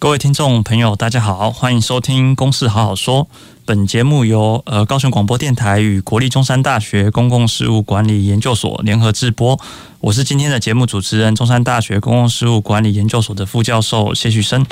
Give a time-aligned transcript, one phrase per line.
[0.00, 3.24] 各位听众朋友，大家好，欢迎收听《公事好好说》。
[3.64, 9.58] 本节目由呃高雄广播电台与国立中山大学公共事务管理研究所联合制播。
[10.00, 14.64] 我是今天的节目主持人，中山大学公共事务管理研究所的副教授谢旭升。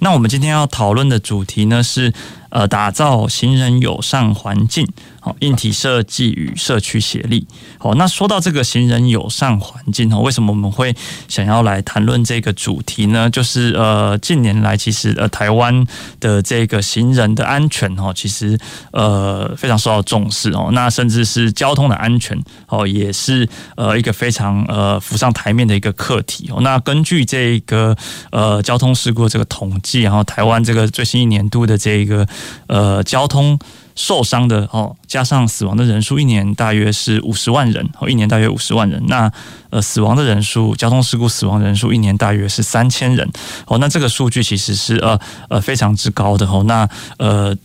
[0.00, 2.12] 那我们今天要讨论的主题呢是
[2.50, 4.86] 呃打造行人友善环境。
[5.20, 7.46] 好，硬体设计与社区协力。
[7.78, 10.94] 好，那说到这个行人友善环境哦，为什么我们会
[11.28, 13.30] 想要来谈论这个主题呢？
[13.30, 15.86] 就是呃，近年来其实呃，台湾
[16.20, 18.58] 的这个行人的安全哦，其实其实
[18.92, 20.70] 呃非常受到重视哦。
[20.72, 22.36] 那甚至是交通的安全
[22.68, 26.60] 哦，也是呃一个非常呃浮上台面的一个课题哦。
[26.62, 27.96] 那根据这个
[28.30, 32.26] 呃交通事故这个统计，然后台湾这个最新一年度的这个
[32.66, 33.58] 呃交通。
[33.96, 39.00] 受伤的哦，加上死亡的人数，一年大约是五十万人哦，一年大约五十万人。
[39.06, 39.30] 那
[39.70, 43.24] 呃，死亡的人数，交通事故死亡人数，一年大约是三千人
[43.68, 43.78] 哦。
[43.78, 45.16] 那这个数据其实是呃
[45.48, 46.64] 呃非常之高的哦。
[46.66, 47.56] 那呃，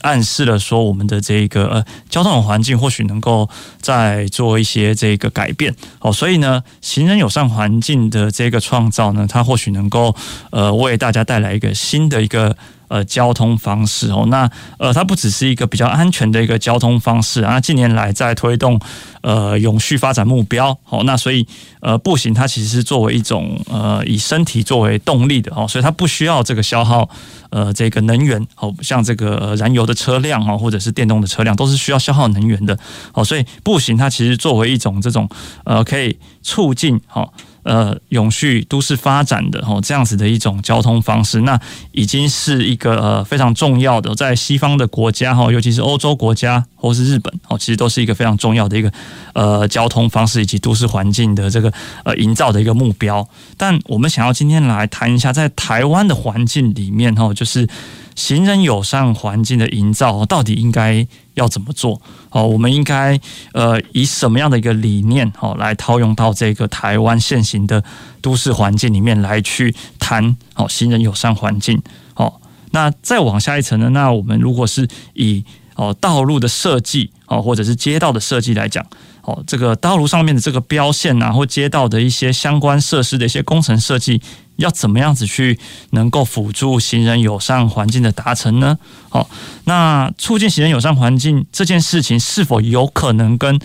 [0.00, 3.48] 暗示了说我们的这个呃交通环境或许能够
[3.80, 6.12] 再做一些这个改变哦。
[6.12, 10.14] 所以呢，行人友善环境的这个创造呢，它或许能够
[10.50, 12.56] 呃为大家带来一个新的一个。
[12.94, 17.60] 呃，交通方式哦，那呃，它不只是一个比较安全的一个交通方式啊。
[17.60, 18.78] 近年来在推动
[19.20, 21.44] 呃永续发展目标哦，那所以
[21.80, 27.08] 呃，步行它其实是作为一种呃以身体作为动力的哦，所以它不需要这个消耗
[27.50, 32.78] 呃这个能源哦，像这个燃油的车辆哦，或者是电动的车辆都是需要消耗能源的
[33.12, 35.28] 哦，所以步行它其实作为一种这种
[35.64, 37.28] 呃可以促进哦。
[37.64, 41.58] 呃，永续都市发展的哦，这样子的一种交通方式，那
[41.92, 48.92] 已经是一个呃非常重要的，在西方的国家哈，尤其是欧洲国家或是日本哦，其实都是一个非常重要的一个
[49.32, 51.72] 呃交通方式以及都市环境的这个
[52.04, 53.28] 呃营造的一个目标。
[53.56, 57.68] 但我们想要今天来谈一下，在台湾的环境里面哈，就是。
[58.14, 62.00] 行人友善环境的营造到底应该要怎么做？
[62.30, 63.18] 哦，我们应该
[63.52, 67.82] 呃以什么样的一个理念哦来套用到这个台湾现行的
[68.20, 71.80] 都市环境里面来去谈哦行人友善环境
[72.14, 72.32] 哦。
[72.70, 73.88] 那再往下一层呢？
[73.90, 78.84] 那我们如果是以哦道路的设计哦或者是街道的设计来讲
[79.22, 84.20] 哦，这个道路上面的这个标线啊或街道的一些相关设施的一些工程设计。
[84.56, 85.58] 要怎么样子去
[85.90, 88.78] 能够辅助行人友善环境的达成呢？
[89.10, 89.26] 哦，
[89.64, 93.58] 那促进行人友善环境这件事情是否有可能跟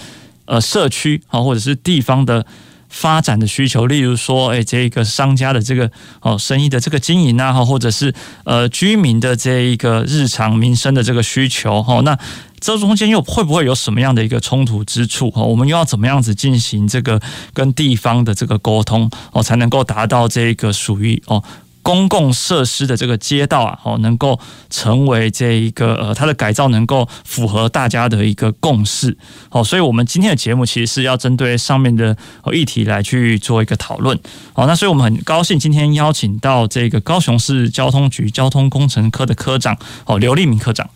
[0.45, 2.43] 呃社区啊或者是地方的
[2.89, 5.89] 发展的需求，例如说，诶，这个商家的这个
[6.21, 8.13] 哦生意的这个经营啊，哈或者是
[8.43, 12.17] 呃居民的这一个日常民生的这个需求哈，那。
[12.61, 15.31] 这中间又会不会有什么样的一个冲突之处？
[15.31, 17.17] 哈我们又要怎么样子进行这个
[17.53, 21.41] 跟地方的这个沟通哦，才能够达到这个属于哦
[21.89, 24.39] 公共设施的这个街道啊，哦能够
[24.69, 29.17] 成为这一个呃它的改造能够符合大家的一个共识？
[29.49, 32.15] 哦，所以我们今天的节目其实是要针对上面的
[32.53, 34.15] 议题来去做一个讨论。
[34.53, 39.75] 好，那所以我们很高兴今天邀请到这个高雄市交通局交通工程科的科长
[40.05, 40.87] 哦刘立明科长。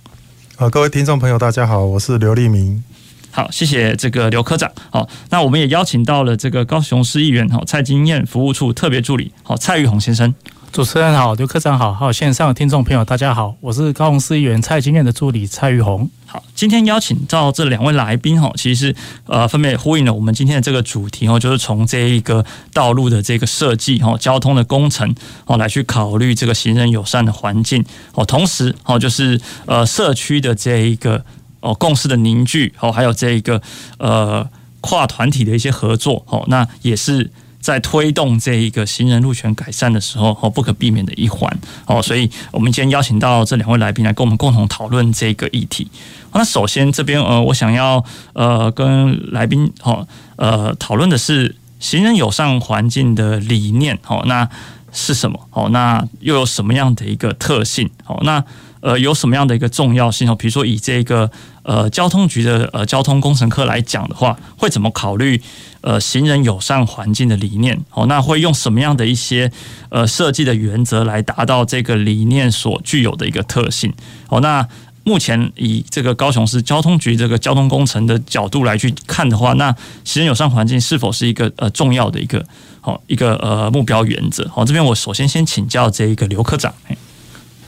[0.56, 2.84] 好，各位听众朋友，大家好，我是刘立明。
[3.32, 4.72] 好，谢谢这个刘科长。
[4.92, 10.32] 好，那我们也邀请到了这个高雄市议员哈蔡金燕服务处特别助理好蔡玉红先生。
[10.74, 16.10] 主持人好，刘科长好，还有线上的听众朋友大家好，我是高雄市议员蔡金燕的助理蔡玉红。
[16.26, 18.96] 好，今天邀请到这两位来宾哈，其实
[19.28, 25.14] 呃分别呼应了我们今天的这个主题哦，就是从这一个道路的这个设计哈，交通的工程
[25.46, 27.86] 哦来去考虑这个行人友善的环境
[28.16, 31.24] 哦，同时哦就是呃社区的这一个
[31.60, 33.62] 哦共识的凝聚哦，还有这一个
[34.00, 34.44] 呃
[34.82, 37.30] 跨团体的一些合作哦，那也是。
[37.64, 41.50] 在推动这一个行人路权改善的时候，哦，不可避免的一环
[41.86, 45.88] 哦，所以我们今天邀请到这两位来宾来跟我们共同讨论这个议题。
[46.34, 50.06] 那首先这边呃，我想要呃跟来宾哦
[50.36, 54.22] 呃讨论的是行人友善环境的理念哦。
[54.26, 54.50] 那
[54.92, 55.40] 是什么？
[55.52, 57.90] 哦，那又有什么样的一个特性？
[58.06, 58.44] 哦，那
[58.82, 60.30] 呃有什么样的一个重要性？
[60.30, 61.32] 哦，比如说以这个
[61.64, 65.42] 呃交通局的呃交通工程科来讲的话，会怎么考虑
[65.82, 67.80] 呃行人友善环境的理念？
[67.92, 69.52] 哦，那会用什么样的一些
[69.90, 73.94] 呃设计的原则来达到这个理念所具有的一个特性？
[74.30, 74.68] 哦，那。
[75.06, 79.70] 目前以这个高雄市交通局这个交通工程的角度来去看的话，那
[80.06, 82.42] 行人友善环境是否是一个呃重要的一个
[82.80, 84.48] 好一个呃目标原则？
[84.48, 86.74] 好，这边我首先先请教这一个刘科长。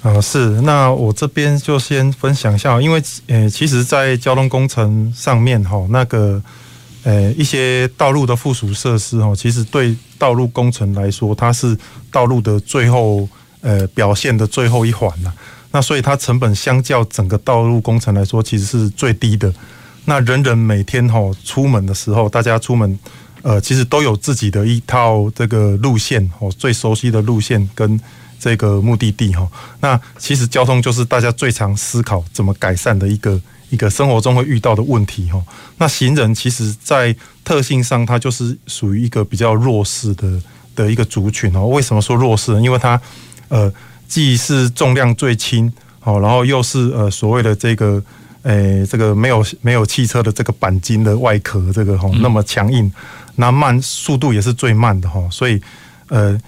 [0.06, 6.40] 呃，是，那我这边就先分享一下，因为呃，其实，在交通工程上面哈，那个
[7.02, 11.76] 呃一些道路的附属设施哈，其实对道路工程来说，它是
[12.12, 13.28] 道路的最后
[13.62, 15.34] 呃表现的最后一环呐。
[15.72, 19.52] 那所以它成本相较整个道路工程来说，其实是最低的。
[20.06, 23.00] 那人人每天哈出门的时候，大家出门，
[23.42, 28.00] 呃，其实都有自己的一套这个路线哦，最熟悉的路线跟
[28.46, 29.50] 这个目的地哈。
[29.80, 35.42] 那其实交通就是大家最常思考怎么改善的一个一个生活中会遇到的问题哈。
[35.80, 40.40] 那行人其实在特性上，它就是属于一个比较弱势的
[40.76, 41.66] 的一个族群哦。
[41.68, 42.62] 为什么说弱势呢？
[42.62, 43.02] 因为它
[43.48, 43.74] 呃。
[44.08, 48.02] 既是重量最轻，好，然后又是呃所谓的这个，
[48.44, 52.90] 诶，这个没有没有汽车的这个钣金的外壳，这个哈那么强硬，
[53.36, 55.60] 那慢速度也是最慢的哈，所以
[56.10, 56.40] 呃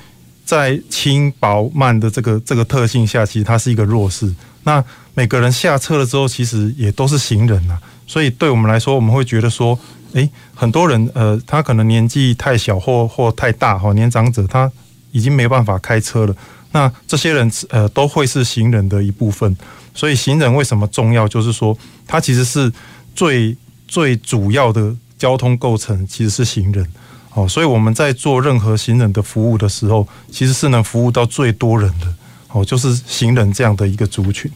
[0.48, 4.34] 在轻薄慢的这个这个特性下，其实它是一个弱势。
[4.64, 4.82] 那
[5.14, 7.78] 每个人下车了之后，其实也都是行人呐，
[8.08, 9.78] 所以对我们来说，我们会觉得说，
[10.14, 14.72] 诶，很多人呃他可能年纪太小或或太大哈，年长者他
[15.12, 16.34] 已经没办法开车了。
[16.72, 19.54] 那这些人呃都会是行人的一部分，
[19.94, 21.28] 所以行人为什么重要？
[21.28, 21.78] 就是说，
[22.08, 22.72] 它其实是
[23.14, 23.54] 最
[23.86, 26.88] 最主要的交通构成，其实是行人。
[27.38, 32.08] 哦，所以我们在做任何行人的服务的时候，其实是能服务到最多人的。
[32.50, 34.52] 哦，就是行人这样的一个族群。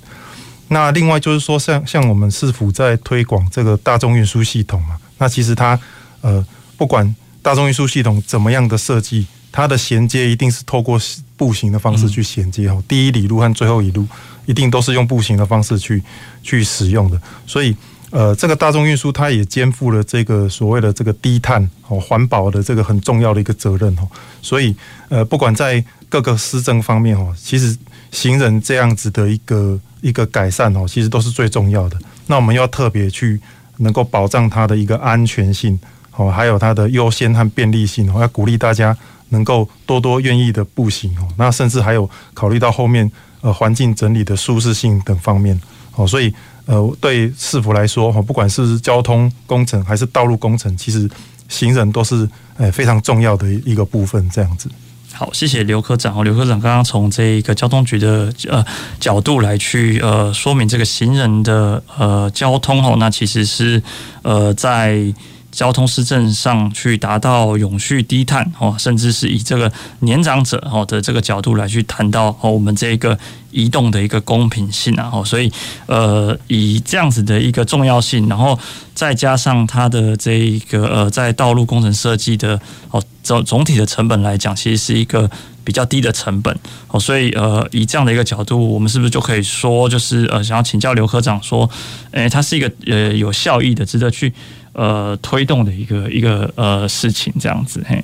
[0.69, 5.79] 那另外就是说，像像我们市府在推广这个大众运输系统嘛，那其实它
[6.21, 6.43] 呃
[6.75, 9.27] 不管大众运输系统怎么样的设计。
[9.53, 10.97] 它的衔接一定是透过
[11.35, 14.07] 步行的方式去衔接哦，第一里路和最后一路
[14.45, 16.01] 一定都是用步行的方式去
[16.41, 17.75] 去使用的，所以
[18.11, 24.07] 呃，这个大众运输它也肩负了这个所谓的这个低碳哦环保的这个很重要的一个责任哦，
[24.41, 24.75] 所以
[25.09, 27.75] 呃，不管在各个施政方面哦，其实
[28.11, 31.97] 行人这样子的一个一个改善哦，其实都是最重要的。
[32.27, 33.39] 那我们要特别去
[33.77, 35.79] 能够保障它的一个安全性
[36.15, 38.95] 哦，还有它的优先和便利性哦，要鼓励大家。
[39.33, 43.09] 能够多多愿意的步行哦，那甚至还有考虑到后面
[43.39, 45.57] 呃环境整理的舒适性等方面
[45.95, 46.33] 哦，所以
[46.65, 51.09] 呃对市府来说哈，不管是交通工程还是道路工程，其实
[51.47, 52.27] 行人都是
[52.57, 54.29] 呃非常重要的一个部分。
[54.29, 54.69] 这样子。
[55.13, 56.23] 好，谢谢刘科长哦。
[56.23, 58.65] 刘科长刚刚从这一个交通局的呃
[58.99, 63.81] 角度来去呃说明这个行人的呃交通哦，那其实是
[64.21, 65.13] 呃在。
[65.51, 73.17] 交通施政上去达到永续低碳哦，甚至是以这个年长者哦的这个角度来去谈到哦，我们这一个
[73.51, 75.51] 移动的一个公平性啊，哦，所以
[75.87, 78.57] 呃，以这样子的一个重要性，然后
[78.95, 82.59] 再加上它的这一个呃，在道路工程设计的
[82.89, 85.29] 哦总总体的成本来讲，其实是一个
[85.65, 86.57] 比较低的成本
[86.87, 91.69] 哦，所以呃，以这样的一个角度，我们是不是就可以说，就是呃，想要请教刘科长说，
[92.11, 94.33] 诶，它是一个呃有效益的，值得去。
[94.73, 97.97] 呃，推动的一个一个呃事情，这样子嘿，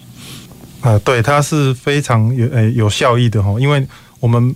[0.81, 3.87] 啊、呃，对，它是非常有呃有效益的哈，因为
[4.19, 4.53] 我们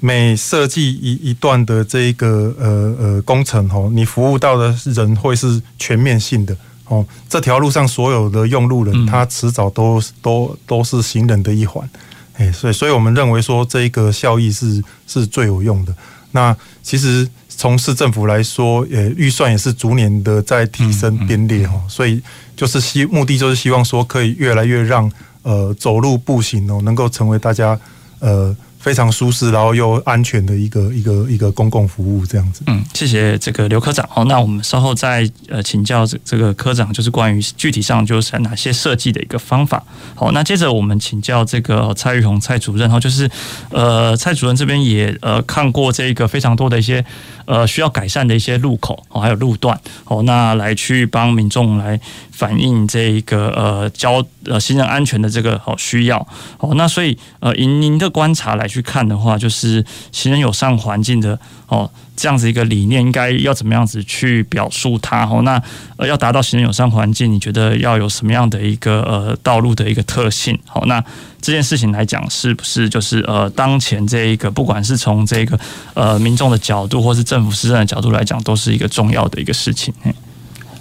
[0.00, 6.54] 每设计一一段的这一个呃呃工程哈，你服务到的人会是全面性的
[6.88, 11.88] 哦，这条路上所有的用路人，他迟早都都都是行人的一环，
[12.34, 15.94] 哎，所以所以我们认为说这一个效益是是最有用的。
[16.32, 17.26] 那其实。
[17.56, 22.22] 从市政府来说，呃，预算也是逐年的在提升编列哈，所以
[22.56, 25.10] 就是希目的就是希望说可以越来越让
[25.42, 27.78] 呃走路步行哦能够成为大家
[28.18, 28.54] 呃。
[28.84, 32.62] 非常舒适，然后又安全的一个一个一个公共服务，这样子。
[32.66, 34.06] 嗯，谢谢这个刘科长。
[34.10, 39.82] 好，那我们稍后再呃请教这这个科长，就是关于具体上就是哪些设计的一个方法。
[40.14, 43.30] 好，那接着我们请教这个蔡玉红蔡主任哈，就是
[43.70, 47.02] 呃蔡主任这边也呃看过这个非常多的一些
[47.46, 51.98] 呃需要改善的一些路口哦，还有路段哦，那来去帮民众来
[52.36, 56.18] 反映这一个呃交呃行人安全的这个好需要。
[56.58, 58.68] 好，那所以呃以您的观察来。
[58.74, 61.38] 去看的话，就是行人友善环境的
[61.68, 65.24] 哦，这样子一个理念，应该要怎么样子去表述它？
[65.26, 65.62] 哦，那
[65.96, 70.58] 呃，要达到行人友善环境，你觉得要有什么样的一个呃道路的一个特性？
[70.66, 71.00] 好，那
[71.40, 75.56] 这件事情来讲，是不是就是呃，当前这一个，不管是从这个
[75.94, 79.94] 呃民众的角度，或是政府施政的角度来讲，都是一个重要的一个事情？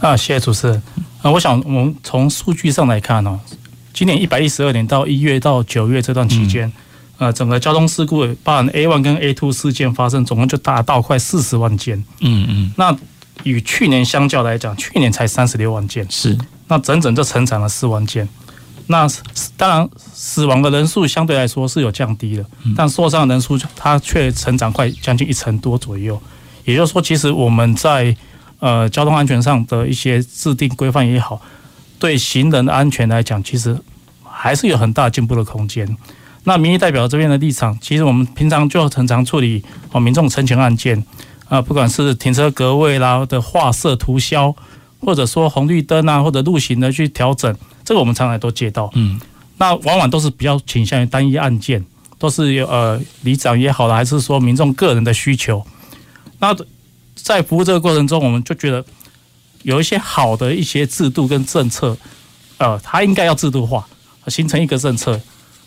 [0.02, 0.82] 啊，谢谢主持人。
[1.24, 3.40] 啊，我想我们从数据上来看哦。
[3.94, 6.70] 今年一百一十二年到一月到九月这段期间，
[7.18, 11.98] 呃，整个交通事故包含 A one 跟 A two 事件发生，总共就达到快四十万件。
[12.20, 12.74] 嗯嗯。
[12.76, 12.94] 那
[13.44, 16.38] 与去年相较来讲，去年才三十六万件，是。
[16.68, 18.28] 那整整就成长了四万件。
[18.88, 19.08] 那
[19.56, 26.22] 当然，死亡的人数相对来说是有降低了，但受伤的人数它却成长快将近一成多左右。
[26.66, 28.14] 也就是说，其实我们在
[28.64, 31.42] 呃交通安全上的一些制定规范也好。
[32.00, 33.78] 对行人的安全来讲，其实
[34.24, 35.98] 还是有很大进步的空间。
[36.46, 41.02] 那民意代表这边的立场，其实我们平常就常常处理哦民众陈情案件
[41.50, 44.54] 啊，不管是停车格位啦的画色涂销，
[45.00, 47.54] 或者说红绿灯啊或者路行的去调整，
[47.84, 48.90] 这个我们常常都接到。
[48.96, 49.20] 嗯，
[49.58, 51.84] 那往往都是比较倾向于单一案件，
[52.20, 55.66] 都是有呃里长也好了，还是说民众个人的需求。
[56.40, 56.54] 那
[57.24, 58.86] 在服务这个过程中，我们就觉得。
[59.64, 61.98] 有一些好的一些制度跟政策，
[62.58, 63.88] 呃，它应该要制度化，
[64.28, 65.18] 形成一个政策，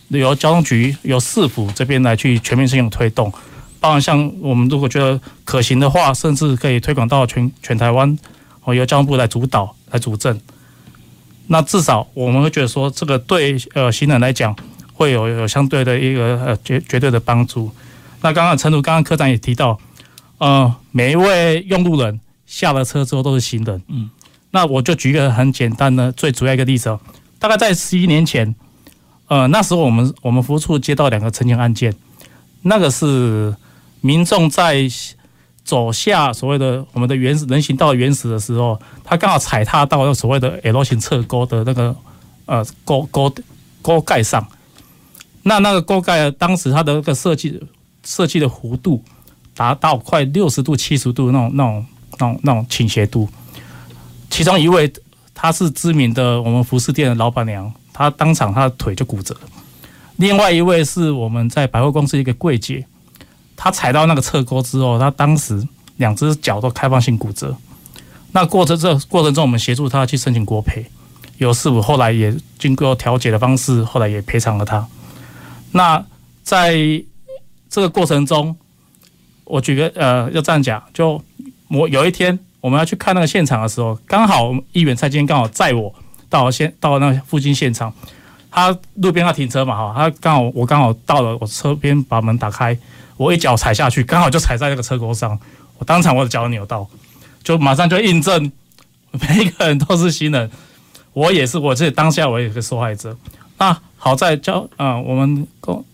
[0.09, 3.33] 由交通局、由市府这边来去全面性推动。
[3.81, 8.19] 包括像我们如果觉得可行的话，甚至可以推广到全全台湾，
[8.65, 10.39] 哦，由交通部来主导来主政。
[11.47, 14.55] 那至少我们会觉得说，这个对呃行人来讲
[14.93, 17.71] 会有有相对的一个呃绝绝对的帮助。
[18.21, 19.81] 那刚刚陈主刚刚科长也提到，
[20.38, 22.21] 呃，每一位用路人。
[22.49, 24.09] 下了车之后都是行人，嗯，
[24.52, 27.00] 那我就举一个很简单的、最主要一个例子哦。
[27.40, 28.55] 大概在十一年前，
[29.26, 31.93] 呃，那时候我们我们服务处接到两个陈情案件，
[32.62, 33.52] 那个是
[34.00, 34.88] 民众在
[35.64, 41.97] 走下所谓的我们的原始人行道原始的时候，他刚好踩踏到那所谓的 L 型侧沟的那个
[42.45, 43.35] 呃沟沟
[43.83, 44.47] 沟盖上，
[45.43, 47.61] 那那个沟盖当时它的那个设计
[48.05, 49.02] 设计的弧度
[49.57, 51.87] 达到快六十度、七十度那种那种。
[52.19, 53.29] 那种那种倾斜度，
[54.31, 54.91] 其中一位
[55.35, 59.41] 她是知名的我们服饰店的老板娘，她当场她的腿就骨折了。
[60.17, 62.87] 另外一位是我们在百货公司一个柜姐，
[63.55, 65.63] 她踩到那个侧沟之后，她当时
[65.99, 67.55] 两只脚都开放性骨折。
[68.33, 70.87] 那过程这过程中，我们协助她去申请国赔，
[71.37, 74.89] 有事我后来也经过调解的方式，后来也赔偿了她。
[75.73, 76.03] 那
[76.43, 76.75] 在
[77.69, 78.57] 这个过程中，
[79.47, 81.23] 我举个呃，要这样讲就。
[81.69, 85.93] 我有一天我们要去看那个现场的时候，刚好议员蔡今天刚好载我
[86.29, 87.93] 到现到那附近现场，
[88.53, 92.79] 他路边要停车嘛哈，他刚好我刚好到了，我车边把门打开，
[93.17, 95.37] 我一脚踩下去，刚好就踩在那个车沟上，
[95.79, 96.87] 我当场我的脚扭到，
[97.43, 98.53] 就马上就印证
[99.11, 100.49] 每一个人都是新人，
[101.15, 103.17] 我也是，我这当下我也是受害者。
[103.59, 105.85] 那好在交啊、我们公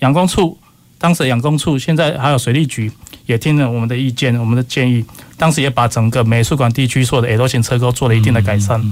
[0.00, 0.58] 阳光处
[1.00, 2.92] 当时养工处现在还有水利局。
[3.26, 5.04] 也听了我们的意见，我们的建议，
[5.36, 8.82] 当时也把整个美术馆地区所有的 L 型车沟做了一定的改善。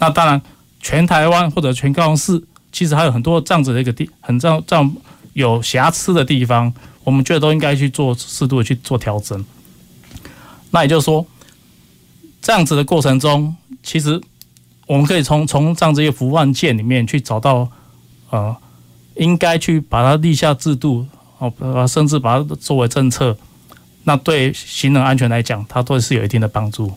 [0.00, 0.42] 那当然，
[0.80, 4.96] 全台湾或者全高雄市，其实还有很多这样子的一个地，很这样这样
[5.34, 6.72] 有瑕疵的地方，
[7.04, 9.44] 我们觉得都应该去做适度的去做调整。
[10.72, 11.24] 那也就是说，
[12.42, 14.20] 这样子的过程中，其实
[14.88, 17.70] 我们可以从从这样子一个服务案件里面去找到，
[18.30, 18.56] 呃，
[19.14, 21.06] 应该去把它立下制度，
[21.38, 23.36] 哦，甚至把它作为政策。
[24.04, 26.92] 那对行人安全来讲，它都是有一定的帮助。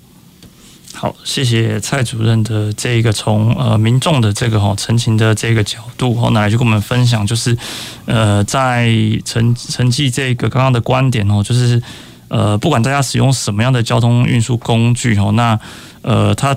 [0.93, 7.57] 好，谢谢蔡主任的这个从呃民众的这个哈陈情的这个角度哈，来就跟我们分享，就是
[8.05, 8.89] 呃在
[9.25, 11.81] 承承继这个刚刚的观点哦，就是
[12.27, 15.59] 呃不管大家使用什么样的交通运输工具哦，那
[16.01, 16.55] 呃他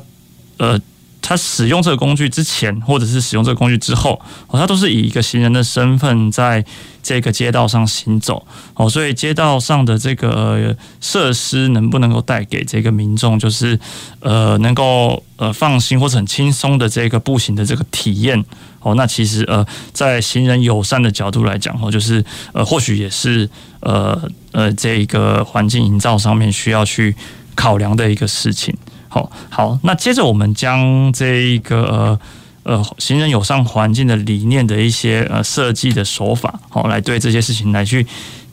[0.59, 0.81] 呃。
[1.23, 6.63] 他使用这个工具之前，或者是使用这个工具之后，哦，他都是以一个行人的身份在
[7.03, 13.79] 这个街道上行走，哦，所以街道上的这个设施能不能够带给这个民众，就是
[14.21, 18.45] 呃，能够呃放心或者很轻松的这个步行的这个体验，
[18.81, 23.49] 哦，那其实呃，在行人友善的角度来讲，哦，就是呃，或许也是
[23.81, 27.15] 呃呃，这一个环境营造上面需要去
[27.55, 28.77] 考量的一个事情。
[29.13, 32.21] 好好，那接着我们将这一个呃
[32.63, 38.07] 呃行人友善环境的理念的一些呃设计的手法，好来对这些事情来去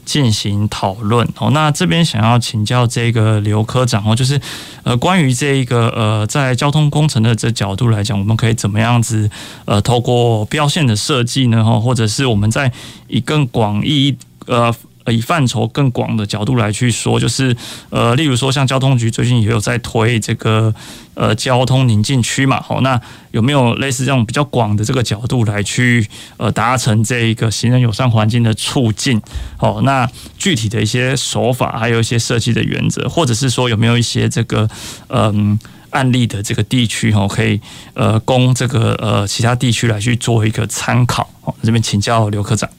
[0.03, 1.51] 进行讨论哦。
[1.51, 4.37] 那这边想要请教这个刘科长哦，就是
[4.83, 9.29] 呃，关于这一个呃，在交通工程的这角度来讲，我们可以怎么样子
[9.63, 11.63] 呃，透过标线的设计呢？
[11.63, 12.69] 哈，或者是我们在
[13.07, 14.75] 以更广义呃。
[15.11, 17.55] 以范畴更广的角度来去说，就是
[17.89, 20.73] 呃，例如说像交通局最近也有在推这个
[21.13, 22.99] 呃交通宁静区嘛，好，那
[23.31, 29.21] 有没有类似这种比较广的这个角度来去呃达成这一个行人友善环境的促进？
[29.57, 34.69] 好，那具体的一些手法，还有一些设计的原则，或者是说有没有一些这个
[35.07, 35.57] 嗯
[35.91, 37.59] 案例的这个地区哈，可以
[37.93, 41.29] 呃供这个呃其他地区来去做一个参考？
[41.41, 42.69] 好，这边请教刘科长。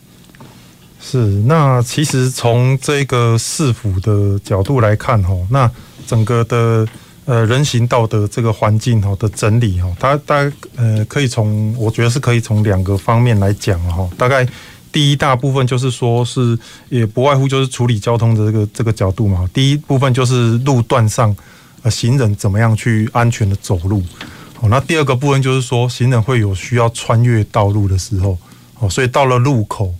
[1.03, 1.17] 是，
[1.47, 5.69] 那其实从这个市府的角度来看，哈，那
[6.07, 6.87] 整个的
[7.25, 10.37] 呃人行道的这个环境哈的整理哈，它大
[10.77, 14.09] 呃可以从我觉得是可以从两个方面来讲哈。
[14.19, 14.47] 大概
[14.93, 16.57] 第一大部分就是说是
[16.91, 19.49] 也不外乎就是处理交通的这个这个角度嘛。
[19.55, 21.35] 第一部分就是路段上
[21.83, 24.03] 呃行人怎么样去安全的走路，
[24.55, 28.37] 好，那第二个部分就是说行人会有需要穿越道路的时候，
[28.81, 29.95] 哦，所以到了路口。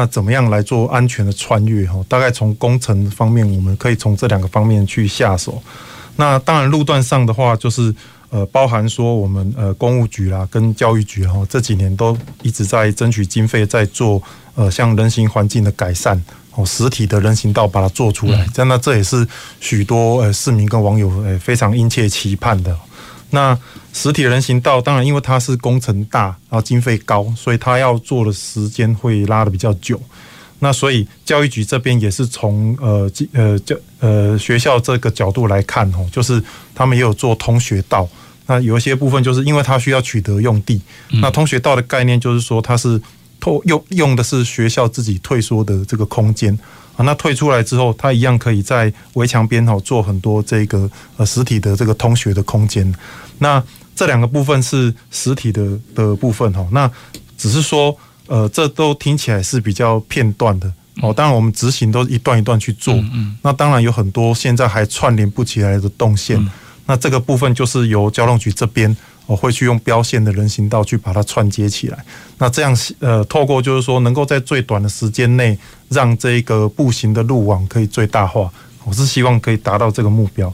[0.00, 1.86] 那怎么样来做安全的穿越？
[1.86, 5.62] 哈，大概从工程方面，我们可以从这两个方面去下手。
[6.16, 7.94] 那当然，路段上的话，就是
[8.30, 14.22] 呃，包含说我们呃，公务局啦，跟教育局哈，这几年都一直在争取经费，在做
[14.54, 16.18] 呃，像人行环境的改善
[16.54, 18.46] 哦，实体的人行道把它做出来。
[18.54, 19.28] 这样，那这也是
[19.60, 22.74] 许多呃市民跟网友呃非常殷切期盼的。
[23.30, 23.58] 那
[23.92, 30.00] 实体人行道当然，因为它是工程大，然后经费高，所以它要做的时间会拉的比较久。
[30.58, 36.42] 那所以教育局这边也是从呃呃教呃学校这个角度来看哦，就是
[36.74, 38.08] 他们也有做通学道。
[38.46, 40.80] 那有一些部分就是因为它需要取得用地，
[41.22, 43.00] 那通学道的概念就是说它是
[43.38, 46.58] 透用用的是学校自己退缩的这个空间。
[47.02, 52.94] 那退出来之后，它一样可以在围墙边哈做很多这个呃实体的这个通学的空间。
[53.38, 53.62] 那
[53.94, 56.66] 这两个部分是实体的的部分哈。
[56.72, 56.90] 那
[57.36, 61.12] 只是说呃，这都听起来是比较片段的哦。
[61.12, 62.94] 当然我们执行都一段一段去做。
[62.94, 66.44] 嗯那当然有很多现在还串联不起来的动线。
[66.86, 68.96] 那这个部分就是由交通局这边。
[69.30, 72.04] 我会去用标线的人行道去把它串接起来，
[72.38, 75.56] 那这样呃，透过就是说能够在最短的时间内
[75.88, 78.50] 让这个步行的路网可以最大化，
[78.82, 80.52] 我是希望可以达到这个目标。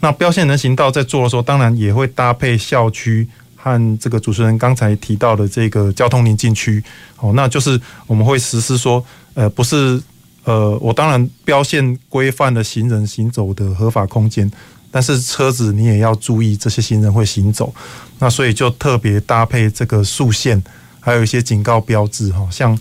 [0.00, 6.84] 那标线人行道在做的时候，当然也会搭配校区和这个主持人刚才提到的这个交通宁静区，
[7.20, 9.98] 哦，那就是我们会实施说，呃，不是
[10.44, 14.52] 呃，我当然标线规范了行人行走的合法空间。
[14.92, 17.72] 但是车子你也要注意，这些行人会行走，
[18.18, 20.60] 那所以就特别搭配这个速线，
[20.98, 22.76] 还有一些警告标志哈，像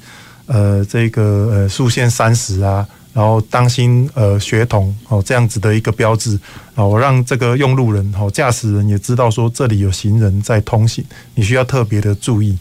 [0.47, 6.39] 呃这个呃速线三十啊，然后当心呃学童哦这样子的一个标志
[6.73, 12.57] 啊，我让这个用路人哦驾驶人也知道说这里有行人在通行，你需要特别的注意。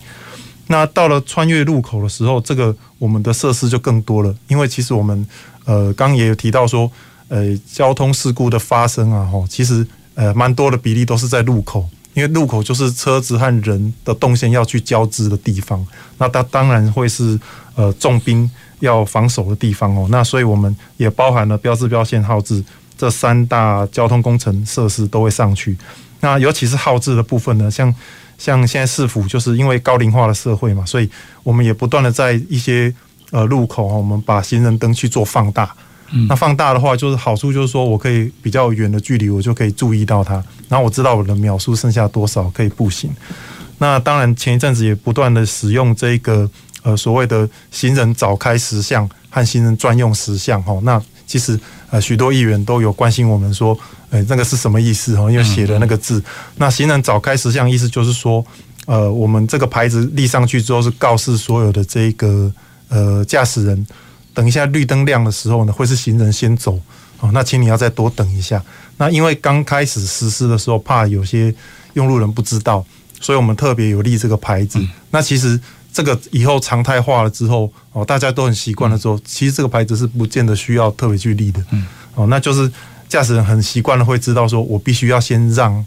[0.67, 5.27] 那到了穿越路口的时候，这个我们的设施就更多了，因为其实我们
[5.65, 6.93] 呃刚也有提到说。
[7.29, 15.87] 呃，交通事故的发生啊，吼，其实呃，蛮多的比例都是在路口，因为路口就是车子和人的动线要去交织的地方，
[16.17, 17.39] 那它当然会是
[17.75, 20.09] 呃重兵要防守的地方哦。
[20.11, 22.65] 那所以我们也包含了标志、标线、号志
[22.97, 25.77] 这三大交通工程设施都会上去。
[26.21, 27.95] 那尤其是号志的部分呢，像
[28.39, 31.09] 像现在市府就是因为高龄化的社会嘛，所以
[31.43, 32.93] 我们也不断的在一些
[33.31, 35.73] 呃路口，我们把行人灯去做放大。
[36.27, 43.11] 那放大的话，就是好处就是说我可以比较远的距离，我就可以注意到它，然后我知道我的秒数剩下多少可以步行。
[43.77, 46.51] 那当然前一阵子也不断的使用这个
[46.83, 50.79] 呃所谓的行人早开实相和行人专用实相哈。
[50.83, 55.31] 那其实呃许多议员都有关心我们说，呃那个是什么意思哈？
[55.31, 56.25] 因为写的那个字，
[56.57, 58.43] 那行人早开实相意思就是说，
[58.87, 62.51] 呃我们这个牌子立上去之后是告诉所有的这个
[62.89, 63.87] 呃驾驶人。
[64.39, 66.79] 等一下，绿灯亮的时候呢，会是行人先走
[67.19, 67.29] 哦。
[67.33, 68.63] 那请你要再多等一下。
[68.97, 71.53] 那因为刚开始实施的时候，怕有些
[71.95, 72.87] 用路人不知道，
[73.21, 74.79] 所以我们特别有立这个牌子。
[75.11, 75.61] 那其实
[75.93, 81.61] 这个以后常态化了之后哦，大家都很习惯了之后，其实这个牌子是不见得需要特别去立的。
[81.73, 82.71] 嗯哦，那就是
[83.09, 85.85] 驾驶人很习惯了会知道说，我必须要先让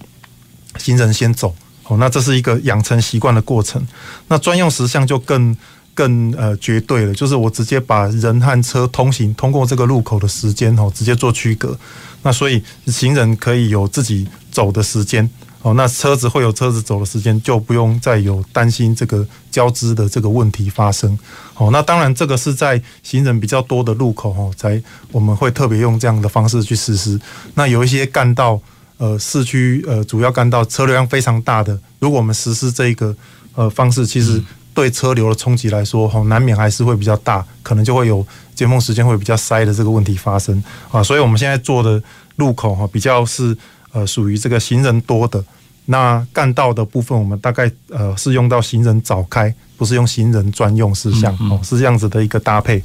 [0.78, 1.56] 行人先走。
[1.88, 3.82] 哦，那这是一个养成习惯的过程。
[4.28, 5.56] 那专用实相就更。
[5.94, 11.78] 更呃绝对了，就是我直接把人和车通行通过这个路口的时间哦，直接做区隔。
[12.24, 15.28] 那所以行人可以有自己走的时间
[15.64, 21.18] 哦，那车子会有车子走的时间，就不用再有担心这个交织的这个问题发生。
[21.56, 27.20] 哦，那当然这个是在行人比较多的路口哦，才我们会特别用这样的方式去实施。
[27.54, 28.60] 那有一些干道，
[28.98, 33.16] 呃，市区呃主要干道车流量非常大的，如果我们实施这一个
[33.56, 34.42] 呃方式，其实
[34.82, 41.04] 对车流的冲击来说，哈，难免还是会比较大，可能就会有接缝时间会比较塞的这个问题发生啊。
[41.04, 42.02] 所以我们现在做的
[42.38, 43.56] 路口哈，比较是。
[43.94, 45.44] 呃，属于这个行人多的
[45.88, 52.82] 那干道的部分，我们大概呃是用到行人早开，不是用行人专用事项哦，是这样子的一个搭配。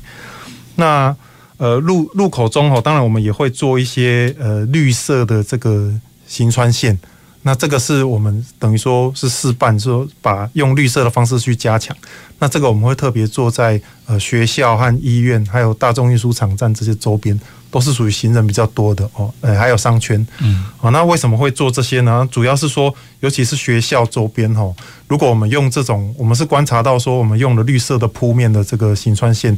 [0.75, 1.15] 那
[1.59, 5.95] 呃路路口中哦，当然我们也会做一些呃绿色的这个
[6.27, 6.99] 行穿线。
[7.47, 11.97] 那这个是我们等于说是示范，说把用绿色的方式去加强。
[12.41, 17.39] 那这个我们会特别做在呃学校和医院，还有大众运输场站这些周边。
[17.69, 22.27] 都是属于行人比较多的哦，呃，还有商圈，嗯，哦，那为什么会做这些呢？
[22.31, 24.75] 主要是说，尤其是学校周边哦，
[25.09, 29.55] 如果我们用这种，我们是观察到说，我们用了绿色的铺面的这个行穿线，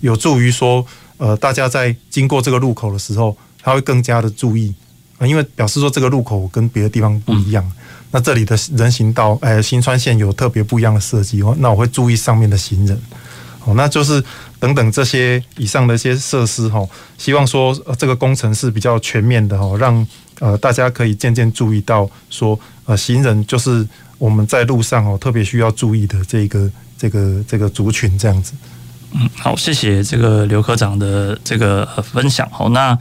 [0.00, 0.84] 有助于说，
[1.16, 4.91] 呃，大家在经过这个路口的时候，他会更加的注意啊，
[5.28, 7.70] 因为表示说这个路口跟别的地方不一样，
[8.10, 13.00] 那这里的人行道，呃，新川线有特别不一样的设计哦，那我会注意上面的行人，
[13.64, 14.22] 哦，那就是。
[14.62, 20.06] 等等这些以上的一些设施哈，希望说这个工程是比较全面的哈，让
[20.38, 23.84] 呃大家可以渐渐注意到说呃行人就是
[24.18, 28.52] 我们在路上哦特别需要注意的这个这个这个族群这样子。
[29.14, 32.48] 嗯，好，谢谢这个刘科长的这个分享。
[32.52, 32.96] 好，那。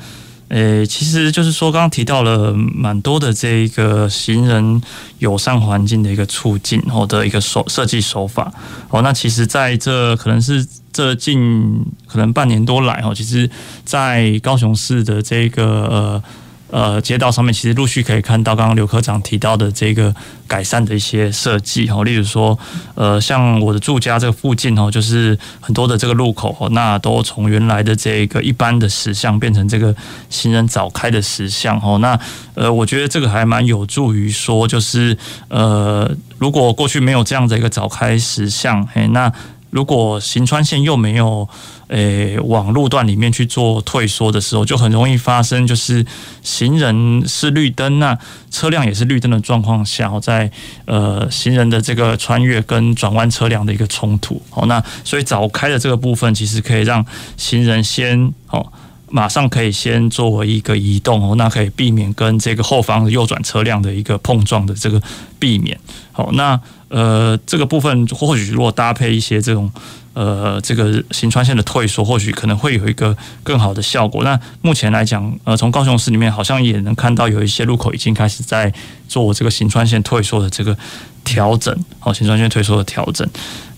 [0.51, 4.81] 诶，其实就是说，刚刚提到了蛮多的这一个行人
[5.19, 8.51] 友善环境的一个促进，或的一个手设计手法。
[8.89, 13.49] 哦，那其实在这可能是这近可能半年多来，哦，其实，
[13.85, 16.23] 在高雄市的这个呃。
[16.71, 20.15] 呃，街道上面其实陆续可以看到刚刚刘科长提到的这个
[20.47, 22.57] 改善的一些设计哦，例如说，
[22.95, 29.93] 呃，像我的住家这个附近哦，就是很多的这个路口，那都从原来的这个一般的石像变成这个
[30.29, 32.17] 行人早开的石像哦，那
[32.53, 35.17] 呃，我觉得这个还蛮有助于说，就是
[35.49, 39.31] 呃，如果过去没有这样的一个早开石像，嘿，那
[39.71, 41.49] 如果行穿线又没有。
[41.93, 46.05] 诶、往路段里面去做退缩的时候，就很容易发生，就是
[46.41, 48.17] 行人是绿灯，那
[48.49, 50.49] 车辆也是绿灯的状况下，在
[50.85, 54.41] 呃行人的这个穿越跟转弯车辆的一个冲突。
[54.49, 57.05] 好，那所以早开的这个部分，其实可以让
[57.35, 58.65] 行人先哦，
[59.09, 65.01] 马上可以先作为一个移动哦，那可以避免跟这个后方右转车辆的一个碰撞的这个
[65.37, 65.77] 避免。
[66.13, 66.57] 好，那
[66.91, 69.71] 呃这个部分或许如果搭配一些这种。
[70.13, 74.25] 呃，这个行穿线的退缩，或许可能会有一个更好的效果。
[74.25, 78.73] 那目前来讲，呃，从高雄市里面好像也能看到有一些路口已经开始在
[79.07, 80.77] 做这个行穿线退缩的这个
[81.23, 83.25] 调整，好，行穿线退缩的调整。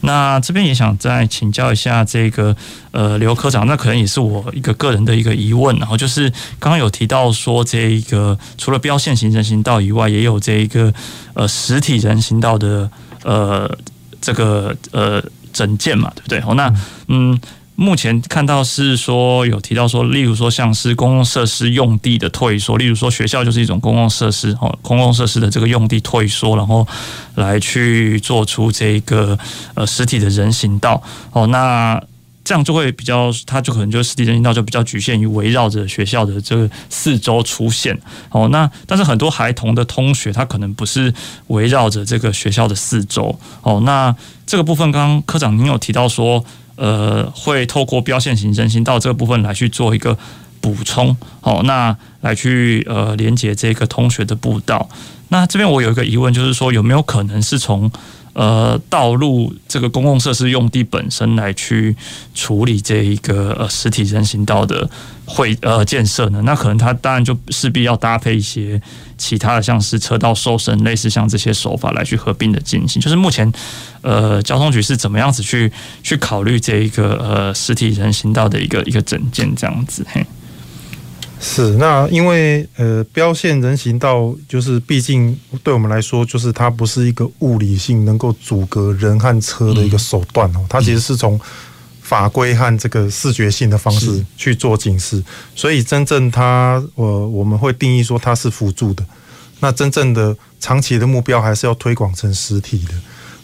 [0.01, 2.55] 那这边也想再请教一下这个
[2.89, 6.27] 呃刘科长，那可能也是我一个个人的一个疑问，然后就是
[6.59, 10.91] 刚刚有提到说，这一个除了标线行人行道以外，也有这一个
[11.35, 12.89] 呃实体人行道的
[13.23, 13.69] 呃
[14.19, 15.23] 这个呃。
[15.53, 16.41] 整件嘛，对不对？
[16.41, 16.73] 好，那
[17.07, 17.39] 嗯，
[17.75, 26.87] 目前看到是说有提到说，例如说像是公共设施用地的退缩，例如说学校就是一种公共设施哦，公共设施的这个用地退缩，然后
[27.35, 29.37] 来去做出这个
[29.75, 31.99] 呃实体的人行道哦，那
[32.43, 37.97] 这样就会比较，它就可能就实体人行道就比较局限于围绕着学校的这个四周出现
[38.29, 41.13] 哦，那但是很多孩童的通学，他可能不是
[41.47, 44.15] 围绕着这个学校的四周哦，那。
[44.45, 46.43] 这个部分，刚刚科长您有提到说，
[46.75, 50.15] 呃，会透过标线型人行道这个部分来去做一个
[50.59, 54.89] 补充，好，那来去呃连接这个通学的步道。
[55.29, 57.89] 那这边我有一个疑问，就是说有没有可能是从
[58.33, 61.95] 呃道路这个公共设施用地本身来去
[62.35, 64.89] 处理这一个呃实体人行道的
[65.25, 66.41] 会呃建设呢？
[66.43, 68.81] 那可能它当然就势必要搭配一些。
[69.15, 73.49] 其他的像是车道瘦身，类似像这些手法来去合并的进行，就是目前
[74.01, 80.25] 呃交通局是怎么样子去去考虑这一个呃实体人行道的一个一个整件这样子嘿。
[81.43, 91.39] 是那因为呃标线人行道就是毕竟对我们来说就是它不是一个物理性能够阻隔人和车的一个手段哦，它其实是从。
[92.05, 95.23] 法规和这个视觉性的方式去做警示，
[95.55, 99.03] 所以真正它，我我们会定义说它是辅助的。
[99.61, 102.93] 那真正的长期的目标还是要推广成实体的。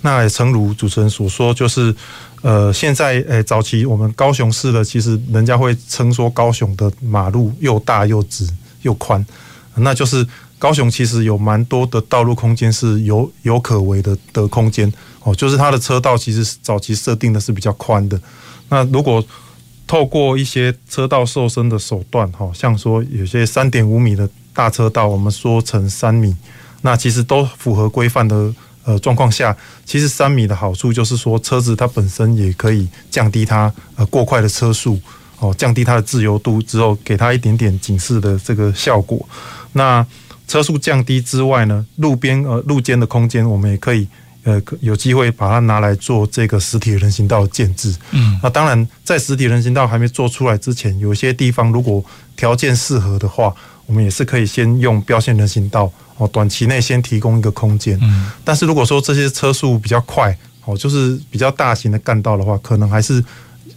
[0.01, 1.93] 那也诚如主持人所说，就是
[2.41, 8.47] 呃，现在诶，早期我们高雄市的，其实人家会称说高雄的马路又大又直
[8.83, 9.25] 又宽，
[9.75, 10.25] 那就是
[10.57, 14.89] 高雄其实有蛮多的道路空间是有有可为的的空间
[15.23, 18.17] 哦，就是它的车道其实早期设定的是比较宽的。
[18.69, 19.21] 那如果
[19.85, 26.33] 透过一些车道瘦身的手段，哈，像说有些三点五米的大车道，我们缩成三米，
[26.83, 28.55] 那其实都符合规范的。
[28.89, 34.99] 呃，状况下，其实三米的好处就是说，车子它本身也可以降低它呃过快的车速
[35.37, 39.23] 哦，降低它的自由度之后，给它一点点警示的这个效果。
[39.73, 40.03] 那
[40.47, 44.07] 车速降低之外呢，路边呃路肩的空间，我们也可以
[44.43, 47.95] 呃有机会把它拿来做这个实体人行道的建制。
[48.09, 52.03] 嗯，那当然，在实体人行道还没做出来之前，有些地方如果
[52.35, 53.53] 条件适合的话，
[53.89, 55.91] 我们也是可以先用标线人行道。
[56.17, 63.23] 哦，短期内先提供一个空间，嗯，但是如果说这些车速比较快，哦，就是比较大型的干道的话，可能还是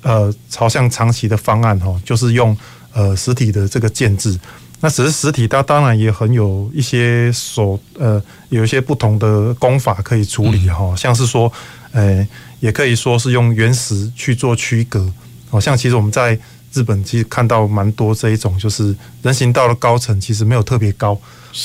[0.02, 2.56] 呃朝向长期的方案，哈，就是用
[2.92, 4.36] 呃实体的这个建制。
[4.80, 11.52] 那只是实体，它当然也很有一些手呃有一些不同的工法可以处理，哈，像是说，
[11.92, 12.26] 呃，
[12.58, 15.08] 也可以说是用原石去做区隔，
[15.48, 16.36] 好像其实我们在
[16.72, 21.18] 日本其实看到蛮多这一种，就是人行道的高层其实没有特别高。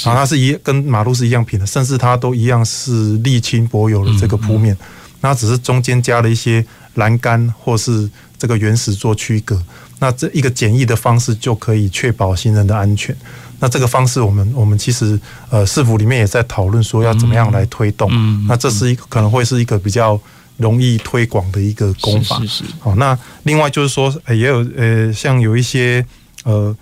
[0.03, 4.75] 然后，它是一跟马路是一样平的，甚至它都一样是沥青柏油的这个铺面，
[5.21, 6.65] 那只是中间加了一些
[6.95, 9.61] 栏杆或是这个原石做区隔。
[9.99, 13.15] 那这一个简易的方式就可以确保行人的安全。
[13.59, 18.11] 那这个方式，我们我们其实呃市府里面也在讨论说要怎么样来推动。
[18.45, 20.19] 那这是一个可能会是一个比较
[20.57, 22.39] 容易推广的一个功法。
[22.41, 22.63] 是是。
[22.79, 26.05] 好，那另外就是说，也有呃像有一些
[26.43, 26.75] 呃。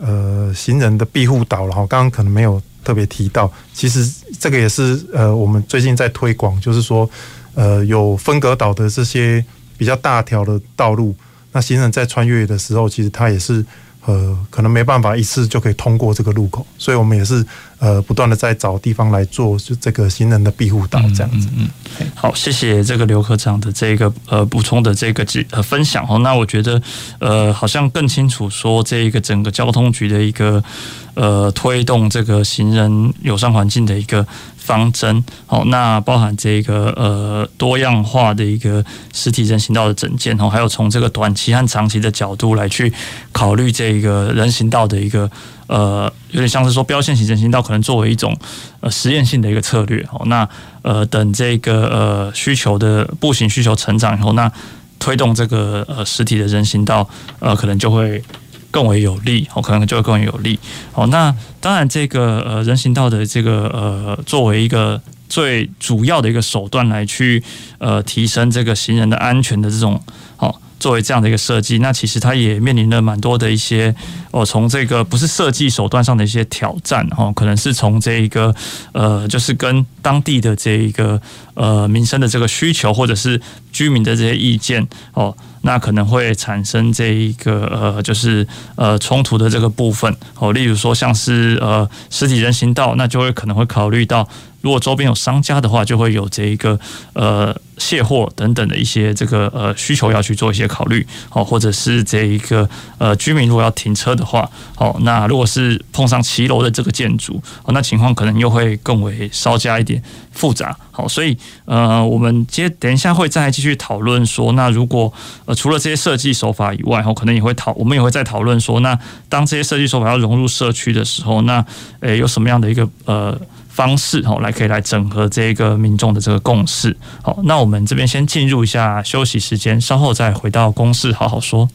[0.00, 7.10] 呃，行人的庇护岛了哈，刚刚可能没有特别提到，其实这个也是呃，我们最近在推广，就是说，
[7.54, 9.44] 呃，有分隔岛的这些
[9.76, 11.12] 比较大条的道路，
[11.50, 13.66] 那行人在穿越的时候，其实它也是。
[14.08, 17.44] 呃，可能没办法一次就可以通过这个路口，所以我们也是
[17.78, 21.46] 呃不断的在找地方来做就这个行人的庇护岛这样子。
[21.54, 21.68] 嗯，
[22.00, 26.18] 嗯，好，谢谢这个刘科长的这个呃补充的这个呃分享哦。
[26.20, 26.80] 那我觉得
[27.18, 30.64] 呃好像更清楚说这一个整个交通局的一个
[31.12, 34.26] 呃推动这个行人友善环境的一个。
[34.68, 42.92] 方针好，那包含这个呃多样化的一个实体人行道的整建哦，还有从这个短期和长期的角度来去
[43.32, 45.30] 考虑这个人行道的一个
[45.68, 48.36] 呃，有点像是说标线型人行道可能作为一种
[48.80, 50.26] 呃实验性的一个策略哦。
[50.26, 50.46] 那
[50.82, 54.52] 呃等这个呃需求的步行需求成长以后，那
[54.98, 57.08] 推动这个呃实体的人行道
[57.40, 58.22] 呃可能就会。
[58.70, 60.58] 更为有利，哦，可能就会更为有利。
[60.92, 67.42] 好，那当然，这个呃人行道的这个呃作为一个最主要的一个手段来去
[67.78, 70.00] 呃提升这个行人的安全的这种，
[70.36, 70.60] 好。
[70.80, 73.92] 作为这样的一个设计，那其实它也面临了蛮多的一些
[74.30, 78.54] 哦，从这个不是设计手段上的一些挑战哦，可能是从这一个
[78.92, 81.20] 呃，就是跟当地的这一个
[81.58, 83.38] 呃民生的这个需求，或者是
[83.70, 94.26] 居民的这些意见哦，那可能会产生这一个呃，就是呃冲突的这个部分哦，例如说像是呃实体人行道，那就会可能会考虑到。
[94.60, 96.78] 如果周边有商家的话，就会有这一个
[97.12, 102.68] 呃卸货等等的一些这个呃需求要去做一些考虑，好，或者是这一个
[102.98, 115.12] 呃居民如果要停车的话，好，那如果是碰上骑楼的这个建筑，哦那情况可能又会更为稍加一点复杂，好，所以呃我们接等一下会再继续讨论说，那如果
[115.44, 121.64] 呃除了这些设计手法以外，哈，可能也会讨我们也会再讨论说，那当这些设计手法要融入社区的时候，那
[122.00, 123.38] 诶有什么样的一个呃。
[123.78, 126.96] 方式好，来可以来整合这个民众的这个共识。
[127.22, 131.70] 好，那我们这边先进入一下休息时间，稍后再回到公事好好说。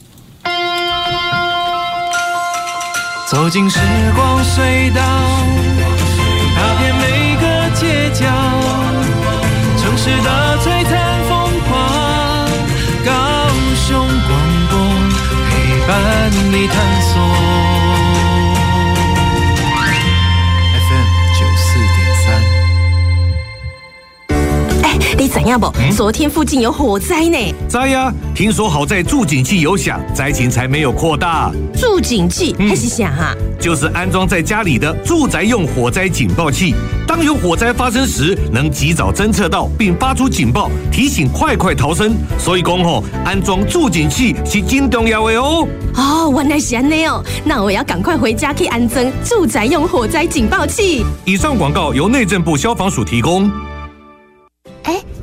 [3.29, 3.79] 走进时
[4.17, 5.01] 光隧道，
[16.53, 17.42] 你探索。
[25.33, 25.73] 怎样不？
[25.95, 27.55] 昨天附近有火灾呢？
[27.67, 28.13] 灾呀！
[28.35, 31.51] 听说好在助警器有响，灾情才没有扩大。
[31.75, 33.35] 助警器还是响哈？
[33.59, 36.75] 就是安装在家里的住宅用火灾警报器，
[37.07, 42.13] 当有火灾发生时，能及早侦测到并发出警报，提醒快快逃生。
[42.37, 45.67] 所以讲吼，安装助警器是真重要的哦。
[45.95, 51.03] 哦，原来是安内哦，那我要赶快回家去安装住宅用火灾警报器。
[51.25, 53.49] 以上广告由内政部消防署提供。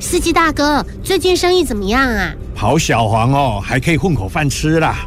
[0.01, 2.35] 司机大哥，最近生意怎么样啊？
[2.57, 5.07] 跑小黄哦，还可以混口饭吃啦。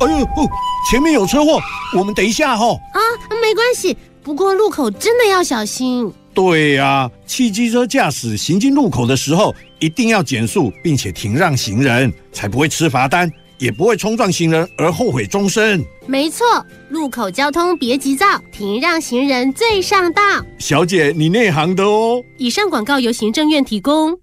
[0.00, 0.48] 哎呦，哦，
[0.90, 1.58] 前面有车祸，
[1.96, 2.78] 我们等一下哦。
[2.92, 3.00] 啊，
[3.42, 6.12] 没关系，不过路口真的要小心。
[6.34, 15.82] 对呀、啊，汽机车驾驶行经路口的时候，一定要减速，并且停让行人，才不会吃罚单，也不会冲撞行人而后悔终身。
[16.06, 16.44] 没错，
[16.90, 20.22] 路口交通别急躁，停让行人最上道。
[20.58, 22.22] 小姐，你内行的哦。
[22.36, 24.18] 以上广告由行政院提供。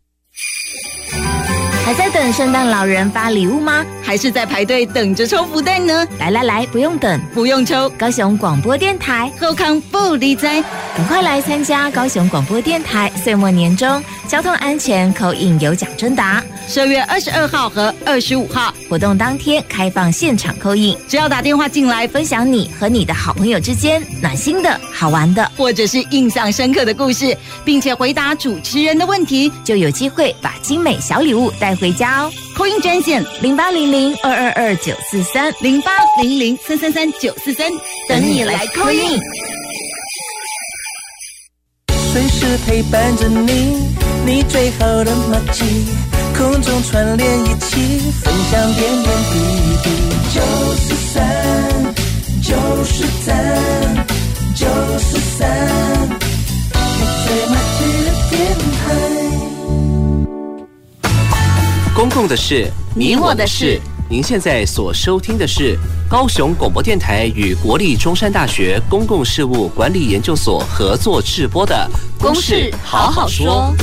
[1.84, 3.84] 还在等圣诞老人发礼物吗？
[4.04, 6.08] 还是在排队等着抽福袋呢？
[6.20, 7.90] 来来来，不用等，不用抽。
[7.98, 10.64] 高雄广播电台后康不离灾，
[10.96, 16.42] 赶快来参加高雄广播电台岁末年终交通安全口音有奖征答。
[16.68, 32.32] 十二月二十二号和二十五号活动当天开放现场口印，只要打电话进来分享你和你的好朋友之间暖心的好玩的，或者是印象深刻的故事，并且回答主持人的问题，就有机会把精美小礼物带回家哦。
[32.56, 37.72] 扣音专线零八零零二二二九四三零八零零三三三九四三，
[38.08, 39.20] 等你来扣音。
[42.14, 43.88] 随时陪伴着你，
[44.26, 45.64] 你最好的默契，
[46.38, 49.40] 空中串联一起，分享点点滴
[49.84, 49.90] 滴。
[50.34, 50.42] 九
[50.76, 51.24] 四三，
[52.44, 54.06] 九四三，
[54.54, 54.66] 九
[55.00, 56.01] 四三，
[62.14, 63.80] 共的事，你我的事。
[64.10, 65.78] 您现在所收听的是
[66.10, 71.90] 高雄广播电台与国立中山大学公共事务管理研究所合作制播的
[72.22, 73.74] 《公事好好说》。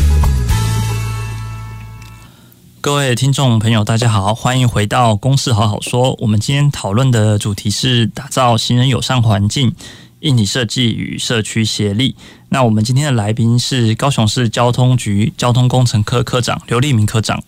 [2.83, 6.13] 各位听众朋友，大家好，欢迎回到《公事好好说》。
[6.21, 9.75] 我们今天讨论的主题是打造行人友善环境、
[10.21, 12.15] 硬体设计与社区协力。
[12.51, 17.43] 那我们今天的来宾是高雄市交通局交通工程科科长刘立明科长。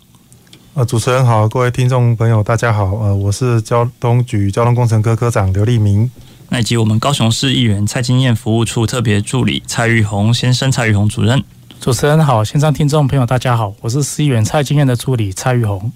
[0.72, 2.94] 呃，主持人好，各位听众朋友，大家好。
[2.98, 6.08] 呃，我是交通局交通工程科科长刘立明。
[6.48, 11.42] 那以及我们高雄市议员蔡金燕服务处特别助理蔡玉红先生，蔡玉红主任。
[11.80, 15.90] 主持人好，线上听众朋友大家好，我是市议员蔡金燕的助理蔡玉红。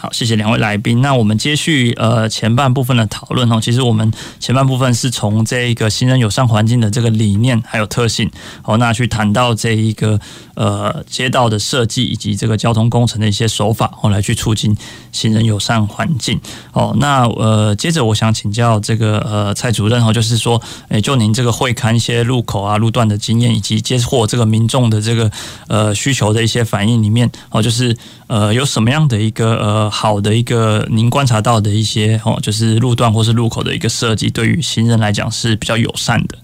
[0.00, 1.02] 好，谢谢两位来宾。
[1.02, 3.60] 那我们接续呃前半部分的讨论哦。
[3.60, 8.30] 其实我们前半部分是从这一个行人友善环境的这个理念还有特性，
[8.62, 10.18] 好，那去谈到这一个
[10.54, 14.74] 呃街道的设计以及这个交通工程的一些手法，后来去促进
[15.12, 16.40] 行人友善环境。
[16.72, 25.30] 哦，那呃接着我想请教这个呃蔡主任哦，就是说，诶，就您这个会看一些路口啊路段的经验，以及接获这个民众的这个
[25.68, 27.96] 呃需求的一些反应里面，哦，就是
[28.26, 29.90] 呃有什么样的一个呃。
[29.90, 36.38] 好的一个，您观察到的一些哦，就是路段或是路口的一个设计，对于行人来讲是比较友善的。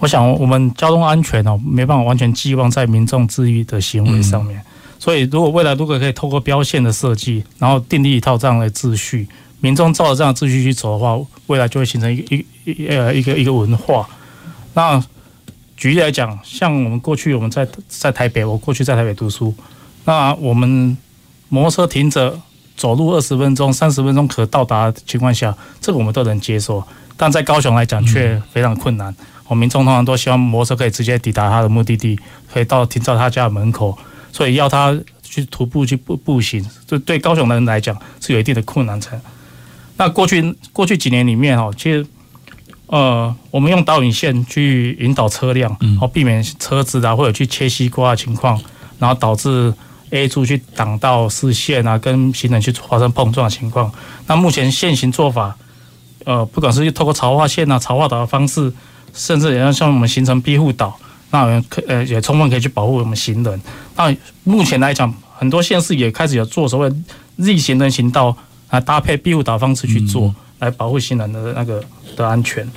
[0.00, 4.60] 我想，我们交通安全哦，没办法完全寄望在民众自律的行为上面。
[5.04, 9.28] 所以，如果未来如果可以透过标线的设计，然后订立一套这样的秩序，
[9.60, 14.08] 民众照着这样的秩序去走的话，未来就会形成一一一呃一个一个文化。
[14.72, 15.04] 那
[15.76, 19.54] 举例来讲，像我们过去我们在在台北，我过去在台北读书，
[20.06, 20.96] 那我们。
[21.50, 22.40] 摩托车停着，
[22.74, 26.82] 走路二十分钟、三十分钟可到达的情况下，这个我们都能接受。
[27.16, 29.14] 但在高雄来讲，却非常困难。
[29.46, 32.18] 我民众通常都希望摩托车可以直接抵达他的目的地，
[32.52, 33.96] 可以到停到他家门口，
[34.34, 34.92] 所以要他
[35.22, 39.18] 去徒步去步步行，这对高雄的人来讲是有一定的困难层。
[39.96, 42.04] 那过去过去几年里面哈，其实
[42.88, 48.60] 呃，我们用导引线去引导车辆，然后避免车子啊或者去切西瓜的情况，
[48.98, 49.72] 然后导致。
[50.10, 53.90] A 柱去挡到视线啊，跟行人去发生碰撞的情况。
[54.28, 55.56] 那目前现行做法，
[56.24, 58.72] 呃，不管是透过潮化线啊、潮化岛的方式，
[59.12, 60.96] 甚至也要像我们形成庇护岛，
[61.34, 63.60] 那我们可呃也充分可以去保护我们行人。
[63.96, 66.88] 那目前来讲，很多县市也开始有做所谓
[67.38, 68.36] Z 行人行道
[68.68, 71.82] 啊搭配庇护岛方式去做，来保护行人的那个
[72.14, 72.70] 的安全。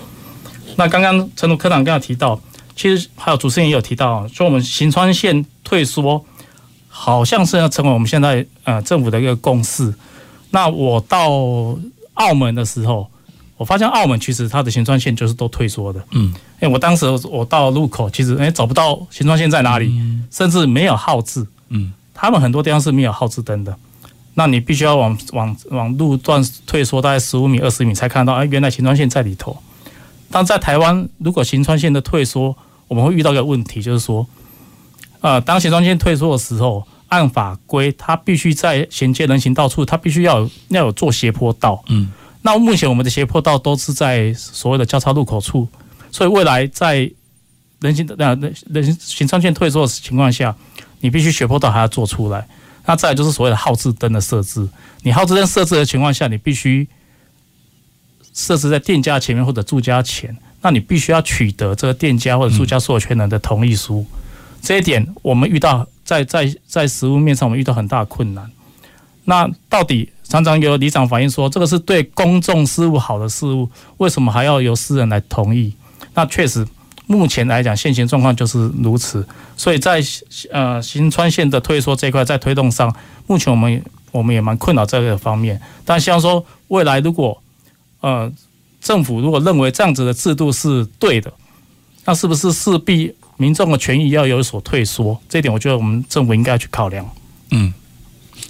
[0.75, 2.39] 那刚刚陈总科长刚刚提到，
[2.75, 6.25] 其实还有主持人也有提到，说我们行川线退缩。
[6.99, 9.93] 好像是要成为我们现在呃政府的一个共识。
[10.49, 11.29] 那我到
[12.15, 13.07] 澳门的时候，
[13.57, 16.01] 我发现澳门其实它的行穿线就是都退缩的。
[16.11, 19.99] 嗯，哎，我当时我到路口，其实哎找不到行穿线在哪里，
[20.31, 21.45] 甚至没有号志。
[21.69, 23.75] 嗯，他们很多地方是没有号志灯的。
[24.35, 29.57] 那你必须要往往往路段退缩大概十五米、二十米才看到，哎，原来行穿线在里头。
[30.29, 32.55] 但在台湾，如果行穿线的退缩，
[32.87, 34.27] 我们会遇到一个问题，就是说。
[35.19, 41.83] 呃，当行状线退缩的时候，按法规，它必须在衔接人行道处，它必须要有要有做斜坡道。
[41.87, 42.11] 嗯，
[42.47, 45.67] 那目前我们的斜坡道都是在所谓的交叉路口处，
[46.13, 47.11] 所以未来在
[47.81, 50.55] 人行呃人人行穿线退缩的情况下，
[51.01, 52.47] 你必须斜坡道还要做出来。
[52.85, 54.65] 那再就是所谓的号志灯的设置，
[55.01, 56.87] 你号志灯设置的情况下，你必须
[58.33, 64.05] 设置在店家前面或者住家前，那你必须要取得这个店家或者住家所有权人的同意书。
[64.61, 68.49] 这一点我们遇到在在在实务面上，我们遇到很大困难。
[69.25, 75.73] 那到底常常有里长反映说，这个是对公众事务好的事务，为什么还要由私人来同意？
[76.13, 76.67] 那确实，
[77.05, 79.25] 目前来讲，现行状况就是如此。
[79.55, 80.01] 所以在
[80.51, 82.93] 呃新川线的退缩这一块，在推动上，
[83.25, 85.59] 目前我们我们也蛮困扰这个方面。
[85.85, 87.41] 但希望说，未来如果
[88.01, 88.29] 呃
[88.81, 91.31] 政府如果认为这样子的制度是对的，
[92.03, 95.17] 那是不是势必民众的权益要有所退缩？
[95.29, 97.09] 这点，我觉得我们政府应该去考量。
[97.51, 97.73] 嗯。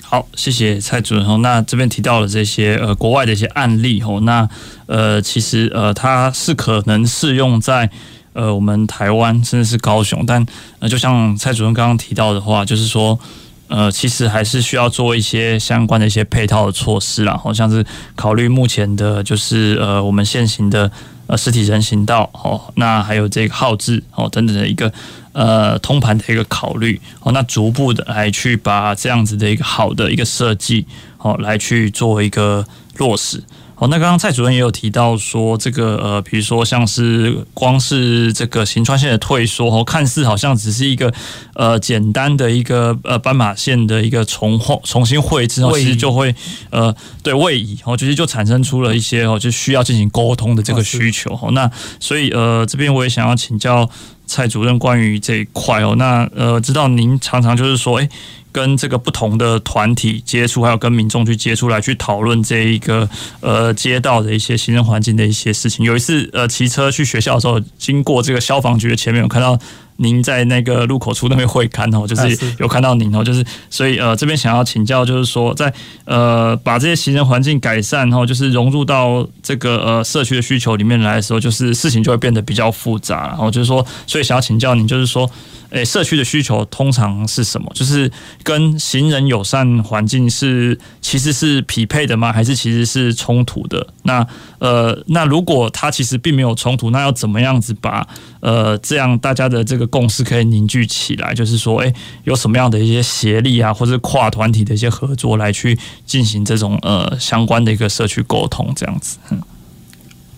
[0.10, 1.42] 好，谢谢蔡主任。
[1.42, 4.48] 那这边提到了这些呃国外的一些案例吼，那
[4.86, 7.90] 呃其实呃它是可能适用在
[8.32, 10.46] 呃我们台湾甚至是高雄，但
[10.80, 13.20] 呃就像蔡主任刚刚提到的话，就是说
[13.68, 17.86] 呃其实还是需要做一些相关的一些配套的措施啦，好像是
[18.16, 20.90] 考虑目前的就是呃我们现行的
[21.28, 24.90] 呃实体人行道哦，那还有这个号志哦等等的一个。
[25.38, 30.84] 呃，通盘的一个考虑哦，那逐步的来去把这样子的一个好的一个设计
[31.20, 32.66] 哦，来去做一个
[32.98, 33.44] 落实
[33.76, 33.88] 哦。
[33.88, 41.14] 那刚刚蔡主任也有提到说，这个呃，比如说像是光是这个行川线的退缩哦，看似好像只是一个
[41.54, 46.34] 呃简单的一个呃斑马线的一个重画重新绘制后，其实就会
[46.72, 51.52] 呃对位移哦，其实就产生出了一些哦，就需要进行沟通的这个需求哦。
[51.52, 51.70] 那
[52.00, 53.88] 所以呃，这边我也想要请教。
[54.28, 58.10] 蔡主任，关于这一块哦，那呃，知道您常常就是说，诶，
[58.52, 63.10] 跟这个不同的团体接触，还有跟民众去接触，来去讨论这一个
[63.40, 65.86] 呃街道的一些行政环境的一些事情。
[65.86, 69.58] 有一次呃，骑车去学校的时候，经过这个消防局的前面，有看到。
[69.98, 75.72] 您在那个路口处那边会看哦，就是有看到您哦，就是所以呃这边想要请教，就是说在
[76.06, 85.30] 呃把这些行人环境改善后，就是融入到这个呃社区的需求里面来的时候，就是事情就会变得比较复杂，然后就是说，所以想要请教您，就是说。
[85.70, 87.70] 诶，社区的需求通常是什么？
[87.76, 88.10] 就是
[88.42, 92.32] 跟行人友善环境是其实是匹配的吗？
[92.32, 93.86] 还是其实是冲突的？
[94.04, 94.26] 那
[94.60, 98.08] 呃，那如果它其实并没有冲突，那要怎么样子把
[98.40, 101.34] 呃这样大家的这个共识可以凝聚起来？
[101.34, 101.94] 就是说，诶，
[102.24, 109.18] 有什么样的一些协力啊，或者跨团体的一些合作来去进行这种呃相关的一个社区沟通，这样子。
[109.32, 109.42] 嗯，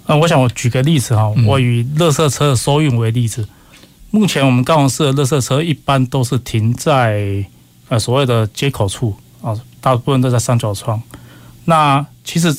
[0.07, 3.47] 那我想我举个例子哈，我以乐色车的收运为例子。
[4.11, 7.45] 目前我们高雄市的垃圾车一般都是停在
[7.89, 10.99] 呃所谓的街口处啊，大部分都在三角窗。
[11.65, 12.55] 那其实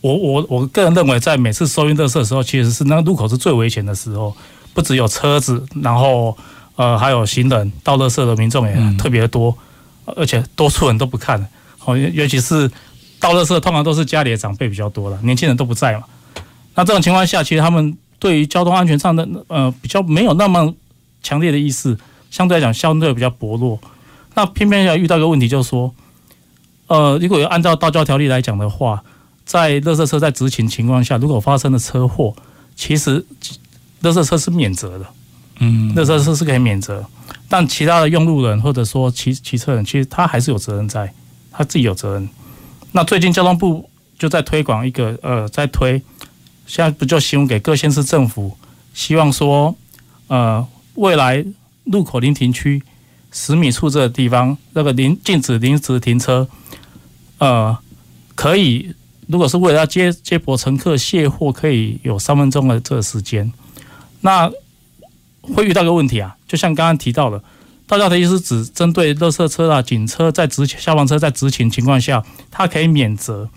[0.00, 4.36] 我我我个人认为，在每次收运垃圾的时候，其实是那个路口是最危险的时候，
[4.74, 6.36] 不只有车子，然后
[6.76, 9.56] 呃还有行人倒垃圾的民众也特别多，
[10.04, 11.44] 而且多数人都不看。
[11.78, 12.70] 好，尤其是
[13.18, 16.04] 倒垃圾通常都是家里的长辈比较多了，年轻人都不在嘛。
[16.76, 17.96] 那这种情况下，其实他们。
[18.18, 20.74] 对于交通安全上的呃比较没有那么
[21.22, 21.96] 强烈的意识，
[22.30, 23.78] 相对来讲相对比较薄弱。
[24.34, 25.94] 那偏偏要遇到一个问题，就是说，
[26.86, 29.02] 呃，如果要按照道交条例来讲的话，
[29.44, 32.34] 在垃圾车在执勤情况下，如果发生了车祸，
[32.74, 33.24] 其实
[34.02, 35.06] 垃圾车是免责的，
[35.60, 37.04] 嗯，垃圾车是可以免责，
[37.48, 41.12] 但其他的用路人或者说骑骑车人，其实他还是有责任在，
[41.50, 42.28] 他自己有责任。
[42.92, 43.88] 那最近交通部
[44.18, 46.02] 就在推广一个呃，在推。
[46.66, 48.56] 现在不就希望给各县市政府，
[48.92, 49.74] 希望说，
[50.26, 51.44] 呃，未来
[51.84, 52.82] 路口临停区
[53.30, 56.48] 十米处这个地方，那个临禁止临时停车，
[57.38, 57.76] 呃，
[58.34, 58.94] 可以，
[59.28, 63.52] 如果是为了要接接驳乘客卸货，可以有三分钟的这个时间。
[64.20, 64.50] 那
[65.42, 67.40] 会遇到个问题啊，就像刚刚提到的，
[67.86, 73.48] 大家的意思只针对垃圾车啊、警车在执消防车在执勤情况下，它可以免责。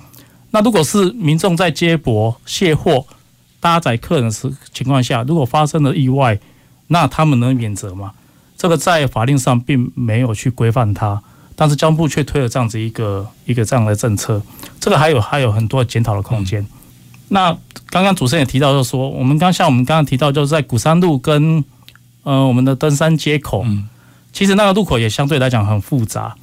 [0.52, 3.06] 那如果是民众在接驳卸货、
[3.60, 6.40] 搭载客人的时情况下，如果发生了意外，
[6.88, 8.14] 那他们能免责吗？
[8.58, 11.22] 这个在法令上并没有去规范它，
[11.56, 14.42] 但是交通部却推了这样子一个一个这样的政策，
[14.80, 16.62] 这个还有还有很多检讨的空间。
[16.62, 16.68] 嗯、
[17.28, 17.58] 那
[17.92, 21.64] 刚刚主持人也提到，就是说我们刚像我们刚刚提到，就是在鼓山路跟
[22.24, 23.64] 呃我们的登山街口，
[24.34, 26.36] 其实那个路口也相对来讲很复杂，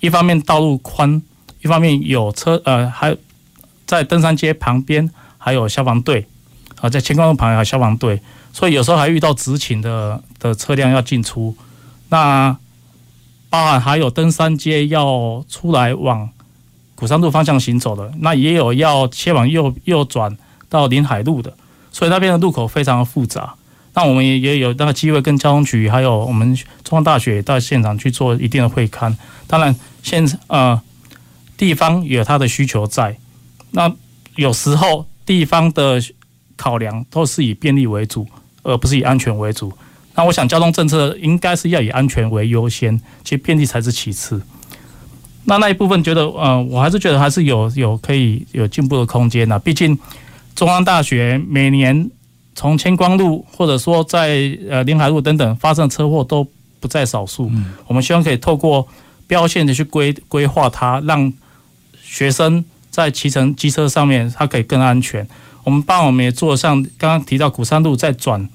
[0.00, 1.20] 一方面道路宽，
[1.60, 3.14] 一方面有车呃还。
[3.90, 6.24] 在登山街旁边还有消防队
[6.80, 8.22] 啊，在晴光路旁边还有消防队，
[8.52, 11.56] 所以有时候还遇到执勤的的车辆要进出。
[12.08, 12.56] 那
[13.48, 16.30] 包含还有登山街要出来往
[16.94, 20.38] 古山路方向行走的，那也有要切往右右转
[20.68, 21.52] 到临海路的，
[21.90, 23.54] 所以那边的路口非常的复杂。
[23.94, 29.12] 那我们也也有那个机会跟交通局还有我们中央大学到现场去做一定的会勘。
[29.48, 30.80] 当然现呃
[31.56, 33.16] 地方有它的需求在。
[33.70, 33.92] 那
[34.36, 36.00] 有时候地方的
[36.56, 38.26] 考量都是以便利为主，
[38.62, 39.72] 而不是以安全为主。
[40.14, 44.42] 那我想交通政策应该是要以安全为优先，其实便利才是其次。
[45.44, 49.58] 那那一部分觉得，呃，我还是觉得还是有有可以有进步的空间呐。
[49.58, 49.98] 毕竟
[50.54, 52.10] 中央大学每年
[52.54, 56.46] 从千光路或者说在呃临海路等等发生车祸都
[56.78, 57.48] 不在少数。
[57.52, 58.86] 嗯，我们希望可以透过
[59.26, 61.32] 标线的去规规划它，让
[62.02, 65.26] 学生在骑乘机车上面它可以更安全。
[65.64, 68.48] 我们帮我们也做像刚刚提到鼓山路再转。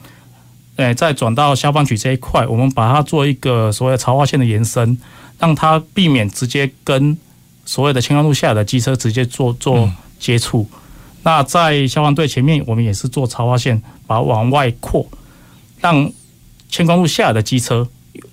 [0.77, 4.97] 诶，再转到消防局这一块，我们把它做一个所谓的潮化线的延伸，
[5.39, 7.17] 让它避免直接跟
[7.65, 10.67] 所谓的千光路下的机车直接做做接触。
[10.73, 10.79] 嗯、
[11.23, 15.07] 那在消防队前面，我们也是做潮化线，把它往外扩，
[15.79, 16.11] 让
[16.67, 17.87] 千光路下的机车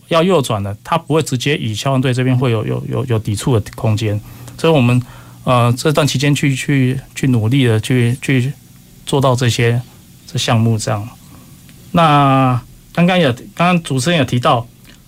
[0.08, 4.20] 要右转的，它不会直接与消防队这边会有有有有抵触的空间。
[4.58, 5.00] 所以，我们
[5.44, 8.52] 呃这段期间去去去努力的去去
[9.04, 9.80] 做到这些
[10.26, 11.08] 这项目这样。
[11.92, 12.60] 那
[12.92, 14.66] 刚刚也刚刚主持人也提到，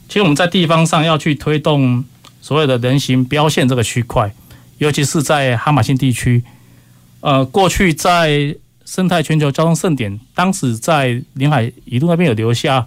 [0.08, 2.04] 其实我们在地方上要去推动
[2.40, 4.32] 所有的人行标线这个区块，
[4.78, 6.42] 尤其是在哈马逊地区。
[7.20, 8.54] 呃，过去在
[8.84, 12.86] 生态全球交通盛典，当时在临海一路那边有留下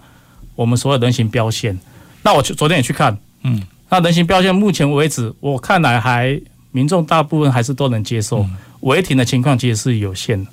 [0.54, 1.76] 我们所有人行标线。
[2.22, 6.40] 那我昨天也去看，嗯，那人行标线目前为止，我看来还
[6.70, 8.46] 民众大部分还是都能接受，
[8.80, 10.50] 违停的情况其实是有限的。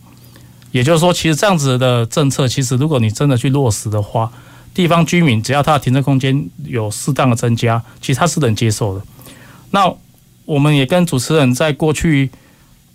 [0.71, 4.31] 也就是说，其实这样子的政策，其实如果你真的去落实的话，
[4.73, 9.05] 地方居民只要他的停车空间有适当的增加，其实他是能接受的。
[9.71, 9.93] 那
[10.43, 12.29] 我们也跟主持人在过去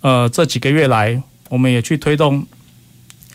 [0.01, 2.45] 呃这几个月来，我们也去推动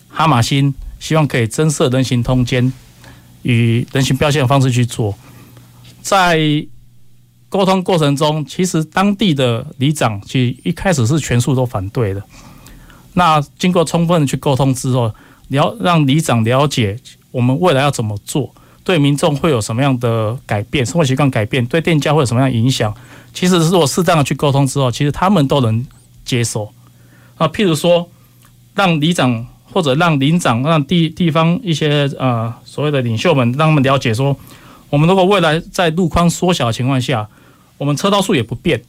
[0.09, 2.73] 哈马星，希望可以增设人行通间
[3.43, 5.13] 与人行标线的方式去做。
[6.03, 6.39] 在
[7.57, 12.23] 沟通过程中，其实当地的里长其实一开始是全数都反对的。
[13.15, 15.11] 那经过充分的去沟通之后，
[15.49, 16.99] 了让里长了解
[17.31, 18.55] 我们未来要怎么做，
[18.85, 22.95] 对民众会有什么样的改变，生活习惯改变，对店家会有什么样的影响？
[23.33, 25.87] 其实如果适当的去沟通之后，其实他们都能
[26.25, 26.71] 接受。
[27.39, 28.09] 啊，譬如说，
[28.75, 34.37] 让里长或者让邻长，让地地方一些呃所谓的领袖们，让他们了解说，
[34.91, 37.29] 我们如果未来在路宽缩小的情况下，
[37.79, 38.83] 我们车道数也不变，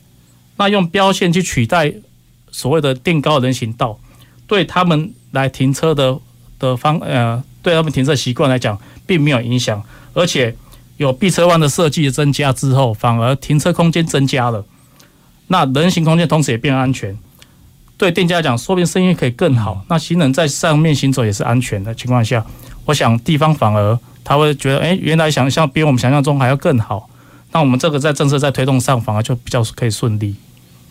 [0.57, 1.93] 那用标线去取代
[2.51, 3.99] 所谓的垫高人行道。
[4.47, 6.17] 对他们来停车的
[6.57, 9.83] 的方呃，对他们停车习惯来讲，并没有影响，
[10.13, 10.55] 而且
[10.95, 14.65] 有避车弯的设计增加之后，反而停车空间增加了，
[15.47, 17.17] 那人行空间同时也变安全。
[17.97, 19.83] 对店家讲，说不定生意可以更好。
[19.89, 22.45] 那行人在上面行走也是安全的情况下，
[22.85, 27.09] 我想地方反而他会觉得，哎，原来想象比我们想象中还要更好。
[27.57, 30.35] 那我们这个在政策在推动上，反而就比较可以顺利。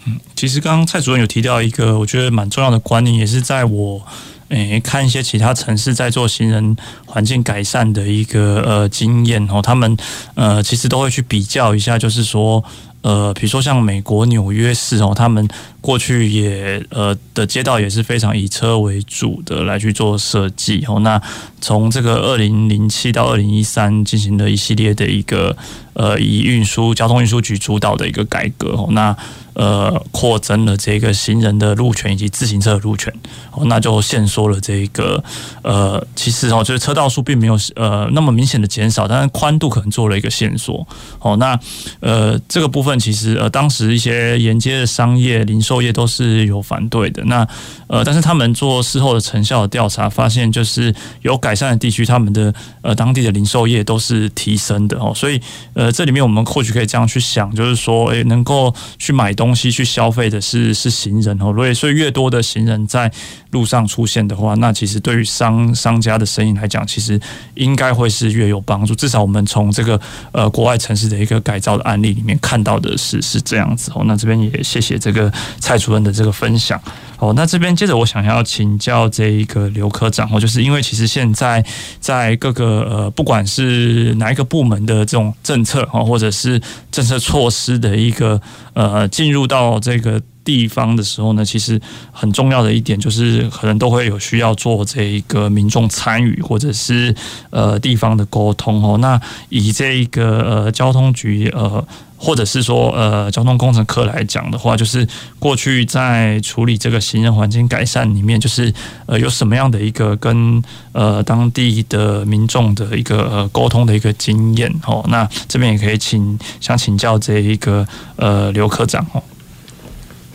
[0.05, 4.05] 嗯，其实刚刚蔡主任有提到一个我觉得蛮重要的观念，也是在我
[4.49, 9.97] 诶、看一些其他城市在做行人环境改善的一个呃经验哦，他们
[10.35, 12.65] 呃其实都会去比较一下，就是说
[13.03, 15.47] 呃比如说像美国纽约市哦，他们
[15.81, 21.21] 过去也呃的街道也是非常以车为主的来去做设计哦，那
[21.61, 25.57] 从这个二零零七到二零一三进行了一系列的一个
[25.95, 29.17] 呃以运输交通运输局主导的一个改革哦，那。
[29.59, 33.11] 呃，扩增了这个行人的路权以及自行车的路权，
[33.53, 35.25] 哦，那就限缩了这个
[35.63, 40.87] 呃，其实哦，就是车道数并没有呃那么明显的减少，但是宽度可能做了一个限缩。
[41.21, 41.59] 哦，那
[42.01, 47.25] 呃这个部分其实呃当时一些沿街的商业零售业都是有反对的。
[47.25, 47.47] 那
[47.87, 55.15] 呃，但是他们做事后的成效的调查，发现就是有改善的地区，他们的呃当地的零售业都是提升的哦。
[55.15, 55.41] 所以
[55.73, 59.47] 呃这里面我们或许可以这样去想，就是说，诶，能够去买东。
[59.47, 63.09] 东西去消费的是是行人哦，所以所以越多的行人在
[63.53, 67.21] 路上出现的话，那其实对于商商家的生意来讲，其实
[67.55, 68.93] 应该会是越有帮助。
[68.93, 70.01] 至少我们从这个
[70.33, 74.03] 呃国外城市的一个改造的案例里面看到的是是这样子哦。
[74.05, 76.83] 那这边也谢谢这个蔡主任的这个分享
[77.21, 77.33] 哦。
[77.37, 81.65] 那这边接着我想要请教这一个刘科长哦，就是因为其实现在
[82.01, 86.61] 在各个呃不管是哪一个部门的这种政策哦，或者是
[86.91, 88.41] 政策措施的一个
[88.75, 89.37] 呃进。
[89.37, 91.79] 入到这个地方的时候呢，其实
[92.13, 97.13] 很重要的一点就是，可能都会有需要做这一个民众参与或者是
[97.51, 98.97] 呃地方的沟通哦。
[98.99, 101.85] 那以这一个呃交通局呃，
[102.17, 105.05] 或者是说呃交通工程科来讲的话，就是
[105.41, 108.73] 过去在处理这个行人环境改善里面，就是
[109.07, 115.05] 呃有什么样的一个跟呃当地的民众的一个呃沟通的一个经验哦。
[115.09, 117.85] 那这边也可以请想请教这一个
[118.15, 119.21] 呃刘科长哦。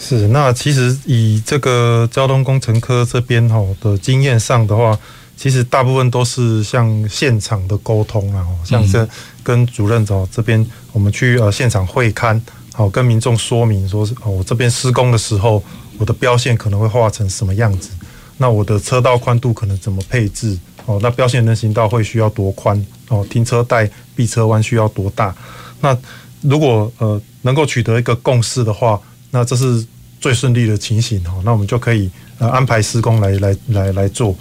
[0.04, 4.98] 是，那其实以这个交通工程科这边哈的经验上的话，
[5.38, 9.08] 其实大部分都是像现场的沟通啊，像是
[9.44, 12.42] 跟主任走这边，我们去呃现场会勘，
[12.74, 15.64] 好跟民众说明说是哦，我这边施工的时候，
[16.00, 17.92] 我的标线可能会画成什么样子，
[18.38, 25.34] 那我的车道宽度可能怎么配置，哦，那标线人行道会需要多宽，哦，停车带避车弯需要多大，
[25.80, 25.96] 那
[26.42, 29.00] 如果呃能够取得一个共识的话，
[29.32, 29.86] 那这是
[30.20, 31.42] 最顺利的情形哈。
[31.44, 34.36] 那我们就可以呃安排施工来来来来做。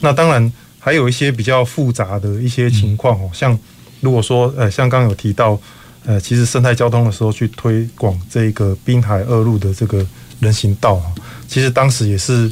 [0.00, 3.58] 那当然还有一些比较复杂的一些情况哦，像
[4.00, 5.60] 如果说呃像刚刚有提到
[6.04, 10.06] 呃，其实生态交通的时候去推广这个滨海二路的这个
[10.40, 11.02] 人行道，
[11.46, 12.50] 其实当时也是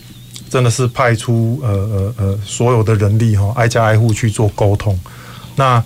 [0.50, 4.98] 真的是派出呃呃呃所有的人力哈，挨家挨户去做沟通。
[5.54, 5.82] 那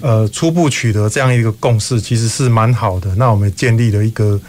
[0.00, 3.14] 呃，初步取得这样一个共识，其实是蛮好的。
[3.14, 4.40] 那我们建立了一个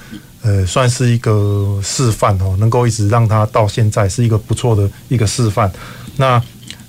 [0.44, 5.72] 呃，算是一个示范哦，能够一直让它到现在是一个不错的一个示范。
[6.18, 6.40] 那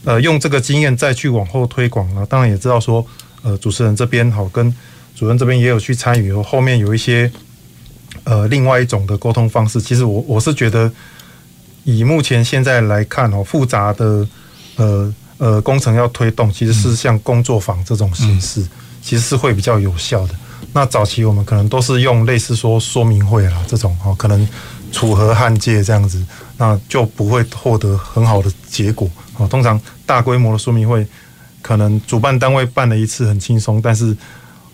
[0.05, 3.07] 呃，用这个经验再去往后推广呢，当然也知道说，
[3.43, 4.75] 呃，主持人这边好跟
[5.17, 7.31] 主任这边也有去参与，后面有一些
[8.25, 9.81] 呃另外一种的沟通方式。
[9.81, 10.93] 其实我我是觉得，
[11.85, 14.29] 以目前现在来看哦，复杂的
[14.77, 15.15] 呃。
[15.37, 18.69] 呃，工程要推动，其实是像工作坊这种形式，嗯、
[19.03, 20.35] 其实是会比较有效的。
[20.73, 24.49] 那早期我们可能都是用类似说说明会啦这种哦，可能
[24.91, 26.25] 楚河汉界这样子，
[26.57, 29.47] 那就不会获得很好的结果哦。
[29.47, 31.07] 通常大规模的说明会，
[31.63, 34.17] 可能主办单位办了一次很轻松，但是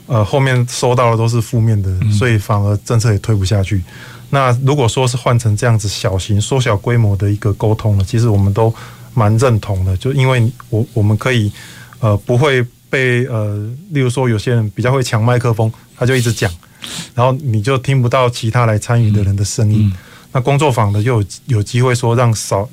[0.07, 3.83] 呃后面收到的都是负面的，所以反而政策也推不下去。
[4.31, 8.73] 那如果说是换成这样子小型缩小规模的一个沟通呢，其实我们都。
[9.13, 11.51] 蛮认同的，就因为我我们可以，
[11.99, 13.57] 呃，不会被呃，
[13.93, 16.51] 例如说有些人比较会抢麦克风，他就一直讲，
[17.15, 19.91] 然后你就听不到其他来参与的人的声音。
[20.33, 22.69] 那工作坊的就有有机会说让少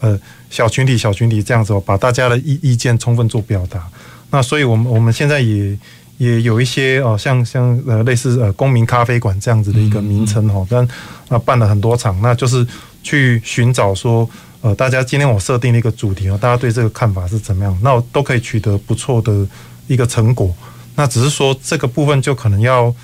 [0.00, 3.86] 呃小群体小群体这样子把大家的意意见充分做表达。
[4.30, 5.78] 那所以我们我们现在也
[6.16, 10.88] 也有一些哦、呃，像像呃类似呃公民咖啡馆这样子的一个名称哦，但
[11.28, 12.66] 那办了很多场，那就是
[13.02, 14.28] 去寻找说。
[14.62, 17.74] 呃，大家今天我设定了一个主题哦，大家对这个看法是怎么样？
[17.82, 19.46] 那我都可以取得不错的
[19.86, 20.54] 一个成果。
[20.96, 22.94] 那只是说这个部分就可能要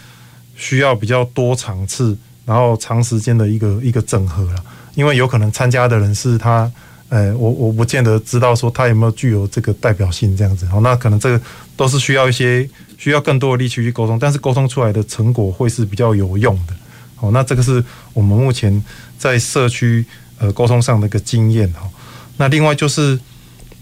[0.54, 4.62] 需要比较多场次，然后长时间的一个一个整合了。
[4.94, 6.70] 因为有可能参加的人是他，
[7.08, 10.66] 呃，我我不见得知道说他有没有具有这个代表性这样子。
[10.66, 11.40] 好，那可能这个
[11.74, 16.74] 都是需要一些需要更多的力气去沟通，但是沟通出来的成果会是比较有用的。
[17.14, 17.82] 好，那这个是
[18.12, 18.84] 我们目前
[19.16, 20.04] 在社区。
[20.38, 21.88] 呃，沟通上的一个经验哈。
[22.36, 23.18] 那另外就是，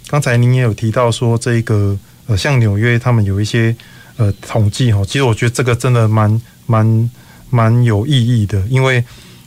[0.07, 3.75] 刚才您也有提到说，这个呃，像纽约他们有一些
[4.17, 5.03] 呃统计哈。
[5.05, 7.11] 其实我觉得这个真的蛮蛮
[7.51, 9.05] 蛮有意义的，因为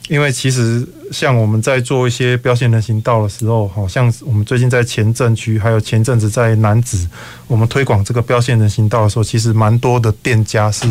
[0.08, 7.08] 因为其实像我们在做一些标线人行道的时候，好像我们最近在前镇区，还有前阵子在南子，
[7.46, 10.86] 我们推广这个标线人行道的时候，其实蛮多的店家是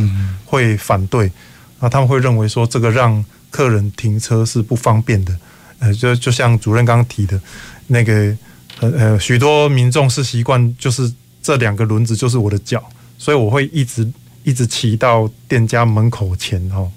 [0.46, 1.32] 会反对，
[1.80, 5.36] 那他们会认为说这个让客人停车是不方便的。
[5.80, 7.40] 呃，就就像主任刚刚提的，
[7.88, 8.14] 那个
[8.80, 11.12] 呃呃，许多民众是习惯，就是
[11.42, 12.84] 这两个轮子就是我的脚，
[13.18, 14.10] 所以我会一直
[14.44, 16.92] 一直骑到店家门口前哦，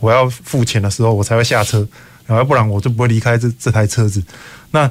[0.00, 1.86] 我要付钱的时候我才会下车，
[2.26, 4.22] 然后不然我就不会离开这这台车子。
[4.70, 4.90] 那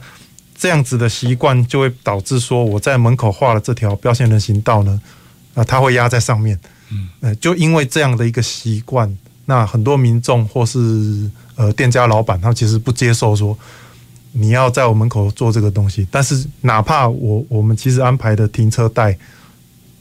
[0.58, 5.00] 这样子的习惯就会导致说，我在门口画了这条标线人行道呢，
[5.54, 6.60] 啊，它会压在上面，
[6.90, 9.16] 嗯，呃，就因为这样的一个习惯，
[9.48, 11.30] 那很多民众或是。
[11.60, 13.58] 呃，店家老板他其实不接受说
[14.32, 19.18] 你要在我门口做这个东西，但是哪怕我我们其实安排的停车带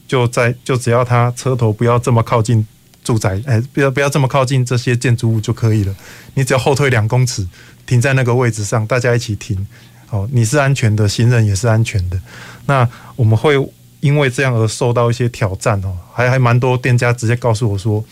[0.07, 2.63] 就在就只要他车头不要这么靠近
[3.03, 5.95] 住宅，哎，不要不要这么靠近这些建筑物就可以了。
[6.35, 7.49] 你只要后退两公尺，
[7.87, 9.67] 停在那个位置上，大家一起停，
[10.11, 12.21] 哦，你是安全的，行人也是安全的。
[12.67, 13.55] 那我们会
[14.01, 18.05] 因为这样而受到一些挑战哦，还还蛮多店家直接告诉我说，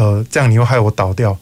[0.00, 1.36] 呃，这样你又害我倒掉。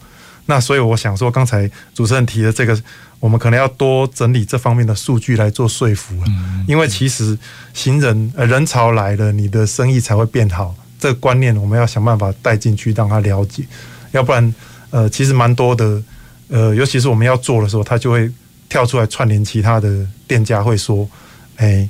[0.47, 2.77] 那所以我想说，刚才主持人提的这个，
[3.21, 6.27] 我们可能要多整理这方面的数据来做说服了。
[6.67, 7.39] 因为其实
[7.73, 10.75] 行人呃人潮来了，你的生意才会变好。
[10.99, 13.63] 这个观念我们要想办法带进去，让他了解。
[14.11, 14.55] 要不然，
[14.91, 16.03] 呃，其实蛮多的，
[16.49, 18.29] 呃，尤其是我们要做的时候，他就会
[18.69, 21.09] 跳出来串联其他的店家，会说，
[21.59, 21.89] 哎，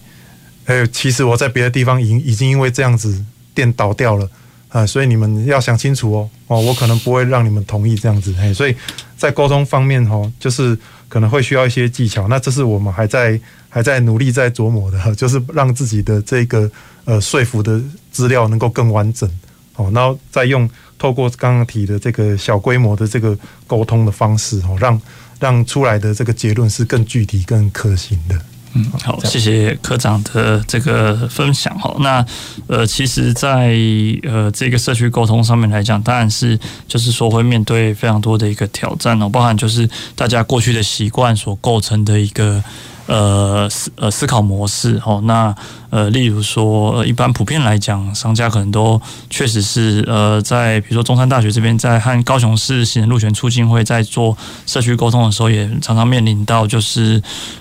[0.66, 4.28] 哎，其实我在别的地方已经已经因为这样子店倒掉了。
[4.68, 8.76] 啊，所以你们要想清楚哦，哦，我可能不会让你们同意这样子，嘿，所以
[9.16, 10.76] 在沟通方面哦，就是
[11.08, 13.40] 可能会需要一些技巧，那这是我们还在
[13.70, 16.70] 还在努力在琢磨的， 就是让自己的这个
[17.04, 19.28] 呃说服的资料能够更完整，
[19.76, 25.00] 哦，然后再用透过刚刚提的这个小规模的这个沟通的方式哦，让
[25.40, 28.38] 让出来的这个结论是更具体、更可行的。
[28.78, 31.96] 嗯，好，谢谢科长的这个分享哈。
[31.98, 32.24] 那
[32.68, 42.62] 呃，其实在，在呃这个社区沟通上面来讲，当然是就是说会面对非常多的一个挑战哦，包含就是大家过去的习惯所构成的一个。
[43.08, 45.52] 呃思呃思考模式哦，那
[45.90, 49.00] 呃例如说，一般普遍来讲，商家可能都
[49.30, 54.36] 确实是呃在比如说中山大学这边，在和高雄市行人路权促进会在做
[54.66, 57.20] 社区沟通的时候，也常常面临到就是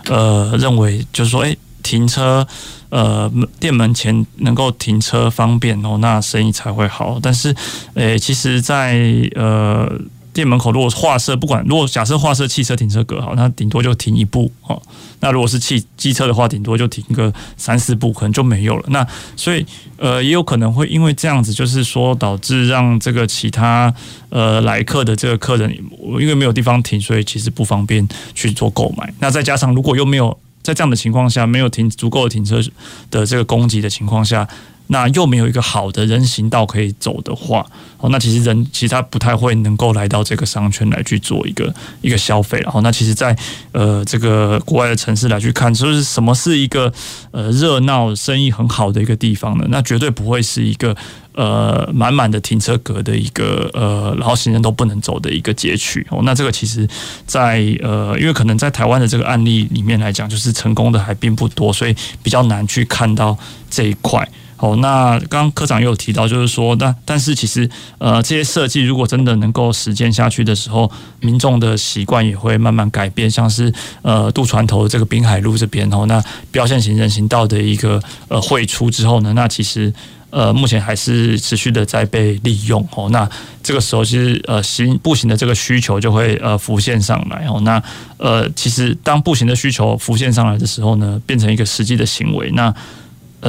[0.09, 2.45] 呃认为就是说，诶停车
[2.89, 7.17] 呃店门前能够停车方便哦，那生意才会好。
[7.21, 7.55] 但是
[7.93, 8.99] 诶，其实在
[9.35, 9.89] 呃。
[10.37, 14.79] 店门口如果划设，不管如果假设划设汽车停车格好，那顶多就停一步哦。
[15.19, 18.85] 那如果是汽机车的话，顶多就停个三四步，可能就没有了。
[18.89, 19.03] 那
[19.35, 19.65] 所以
[19.97, 23.91] 呃，也有可能会因为这样子，就是说导致让这个其他
[24.29, 25.75] 呃来客的这个客人，
[26.19, 29.11] 因为没有地方停，所以其实不方便去做购买。
[29.17, 32.61] 那再加上如果又没有在这样的情况下，没有停足够的停车
[33.09, 34.47] 的这个供给的情况下。
[34.87, 37.65] 那又没有一个好的人行道可以走的话，
[37.97, 42.59] 哦，那其实人其实他不太会能够来到这个商圈来去做一个一个消费。
[42.59, 43.35] 然后，那其实，在
[43.71, 46.91] 呃这个国外的城市来去看，就是什么是一个
[47.31, 49.65] 呃热闹、生意很好的一个地方呢？
[49.69, 50.95] 那绝对不会是一个
[51.33, 56.05] 呃满满的停车格的一个呃，然后行人都不能走的一个街区。
[56.09, 56.87] 哦，那这个其实
[57.25, 63.37] 在，在呃，因为可能在台湾的这个案例里面来讲，就是成功的还并不多，所以比较难去看到
[63.69, 64.27] 这一块。
[64.59, 73.29] 好，那刚刚科长也有提到，就是说，但但是其实，呃，这些设计如果真的能够实践下去的时候，民众的习惯也会慢慢改变。
[73.29, 79.93] 像是呃渡船头这个滨海路这边，哦，那标线型人行道的一个呃汇出之后呢，那其实
[80.31, 82.83] 呃目前还是持续的在被利用。
[82.95, 83.29] 哦，那
[83.61, 87.45] 这个时候其实呃行步行的这个需求就会呃浮现上来。
[87.45, 87.79] 哦，那
[88.17, 92.73] 呃其实当步行的需求浮现上来的时候呢，变成一个实际的行为，那。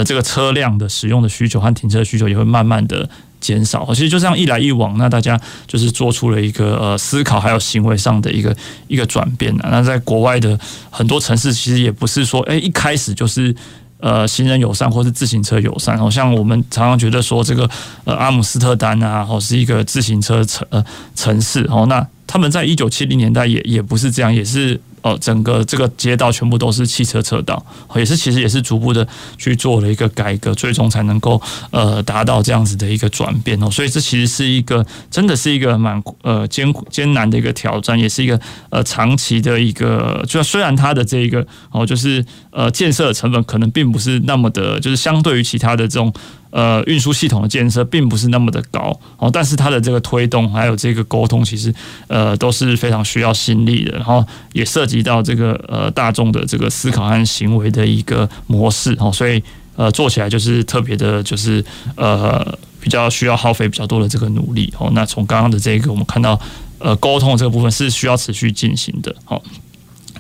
[0.04, 3.08] 这个车辆的使用的需求和停车需求也会慢慢的
[3.40, 3.86] 减少。
[3.94, 9.54] 其实就这样一来一往，那大家就是做出了一个呃思考还有行为上的一个一个转变。
[9.58, 10.58] 那在国外的
[10.90, 13.54] 很多城市，其实也不是说，哎，一开始就是
[14.00, 15.96] 呃行人友善或是自行车友善。
[15.98, 17.68] 好像我们常常觉得说，这个
[18.04, 20.84] 呃阿姆斯特丹啊，或是一个自行车城呃
[21.14, 21.66] 城市。
[21.70, 24.80] 哦，那他们在一九七零年代也也不是这样，也是。
[25.02, 27.64] 哦，整个这个街道全部都是汽车车道，
[27.96, 31.40] 也是其实也是逐步的去做了一个改革，最终才能够
[31.70, 33.70] 呃达到这样子的一个转变哦。
[33.70, 38.38] 所以这其实是一个真的是一个蛮呃艰艰难的一个挑战，也是一个
[38.70, 46.12] 呃长期的一个，就虽然它的这一个哦，就是呃建设的成本可能并不是那么的，就是相对于其他的这种。
[46.50, 51.72] 呃，运输系统的建设并不是那么的高哦，但是它的这个推动还有这个沟通，其实
[52.06, 59.42] 呃都是非常需要心力的，然后也涉及到这个呃大众的这个思考和行为的一个模式哦，所以
[59.76, 61.64] 呃做起来就是特别的，就是
[61.96, 64.90] 呃比较需要耗费比较多的这个努力哦。
[64.94, 66.40] 那从刚刚的这个我们看到，
[66.78, 69.42] 呃，沟通这个部分是需要持续进行的哦。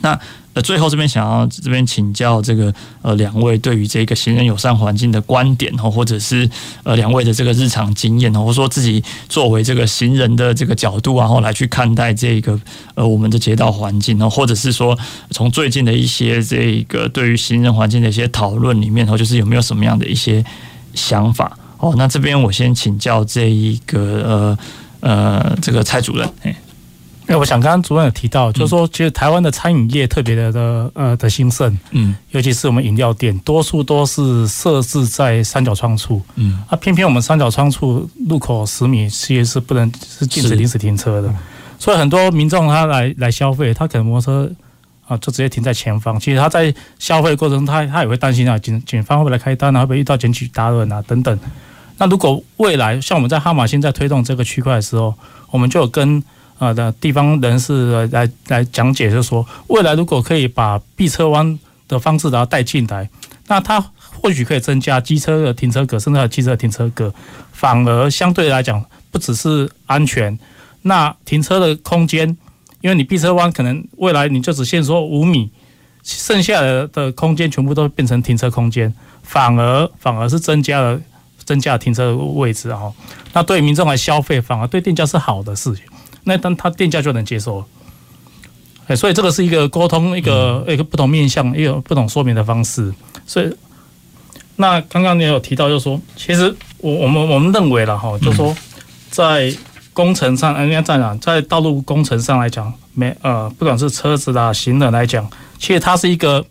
[0.02, 0.18] 那
[0.54, 0.62] 呃。
[0.68, 6.46] 最后这边想要这边请教这个呃两位对于这个行人友善环境的观点哦，或者是
[6.82, 12.60] 呃两位的这个日常经验哦，或者说自己作为这个行人的这个角度然后来去看待这个
[12.94, 14.98] 呃我们的街道环境哦，或者是说
[15.30, 20.44] 从最近的一些这个对于行人环境的一些讨论里面哦，就是有没有什么样的一些
[20.92, 21.94] 想法哦？
[21.96, 24.58] 那这边我先请教这一个呃
[25.00, 26.54] 呃这个蔡主任哎。
[27.28, 41.30] 哎，我想刚刚主任有提到，就是说，其实台湾的餐饮业特别的的呃的兴盛，嗯，尤其是我们饮料店，多数都是设置在三角窗处，嗯，啊，偏偏我们三角窗处路口十米其实是不能是禁止临时停车的，
[41.78, 44.50] 所以很多民众他来来消费，他可能摩托车
[45.06, 51.38] 啊就直接停在前方，其实他在消费过程中，他他也会担心啊，警警方会不会来开单啊，会不会遇到检举达人啊等等。
[51.98, 55.12] 那如果未来像我们在哈马星在推动这个区块的时候，
[55.50, 56.24] 我们就有跟。
[56.58, 63.08] 啊的地方人士来来讲解，就是说，未来如果可以把避车弯的方式然后带进来，
[63.46, 63.80] 那它
[64.20, 67.14] 或许可以增加机车的停车格，甚至还有汽车的停车格，
[67.52, 70.36] 反而相对来讲不只是安全，
[70.82, 72.36] 那停车的空间，
[72.80, 75.50] 因为你避车弯可能未来你就只限说五米，
[76.02, 78.92] 剩下的的空间全部都变成停车空间，
[79.22, 81.00] 反而反而是增加了
[81.44, 82.92] 增加了停车的位置啊，
[83.32, 85.84] 那对民众来消费，反而对店家是好的事情。
[86.28, 87.66] 那当他店家就能接受了，
[88.86, 92.92] 哎，所以这个是一个沟通一个一个不同面向一个不同说明的方式。
[93.26, 93.50] 所以，
[94.56, 98.54] 那刚刚你有提到，就是说，其实我我们我们认为了哈，就是说，
[99.10, 99.52] 在
[99.92, 101.14] 工程上，人家在哪？
[101.16, 106.44] 在道路工程上来讲，没呃，不管是车子啦、行人来讲，其实它是一个，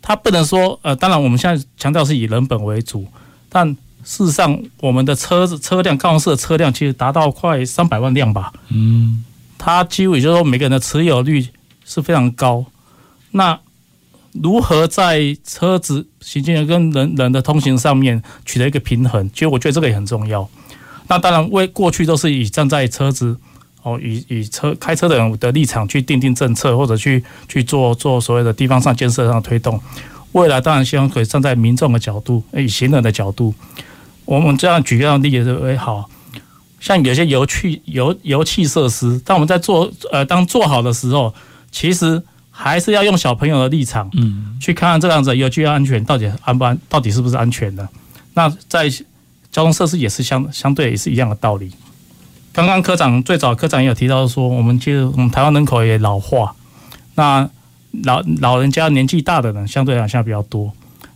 [0.00, 3.06] 它不能说呃，当然我们现在强调是以人本为主，
[3.48, 3.76] 但
[4.08, 8.50] 事实上我们的车子车辆高雄市的车辆其实达到快三百万辆吧。
[8.70, 9.22] 嗯，
[9.58, 11.46] 它几乎也就是说每个人的持有率
[11.84, 12.64] 是非常高。
[13.32, 13.60] 那
[14.32, 19.28] 如何在车子行进跟人人的通行上面取得一个平衡？
[19.34, 20.48] 其实我觉得这个也很重要。
[21.08, 23.36] 那当然，为过去都是以站在车子
[23.82, 29.78] 哦，以以车开车的人的立场去定定政策，或者去去做做所谓的地方上建设上的推动。
[30.32, 33.54] 未来当然希望可以站在民众的角度，以行人的角度。
[34.28, 36.08] 我们这样举个例子为好，
[36.78, 41.34] 像有些油气油油气设施，当我们在做呃当做好的时候，
[41.72, 42.22] 其实。
[42.60, 47.88] 还是要用小朋友的立场，嗯，去看看这样子油气安全到底安不安，到底是不是安全的。
[48.34, 48.90] 那在
[49.52, 51.70] 交通设施也是相相对也是一样的道理。
[52.52, 56.52] 刚刚科长最早科长也有提到说，我们其实我们台湾人口也老化，
[57.14, 57.48] 那
[58.02, 60.72] 老老人家年纪大的人相对来讲比较多，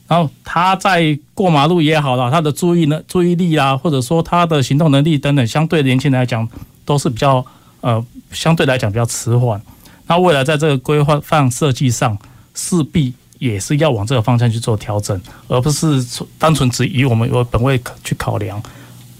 [0.08, 6.46] 然后他在过马路也好了，他的注意呢注意力啊，或者说他的行动能力等等，相对年轻人来讲
[6.84, 7.44] 都是比较
[7.80, 9.60] 呃相对来讲比较迟缓。
[10.06, 12.18] 那未来在这个规划放设计上，
[12.54, 16.04] 势必也是要往这个方向去做调整，而不是
[16.38, 18.62] 单纯只以我们有本位去考量。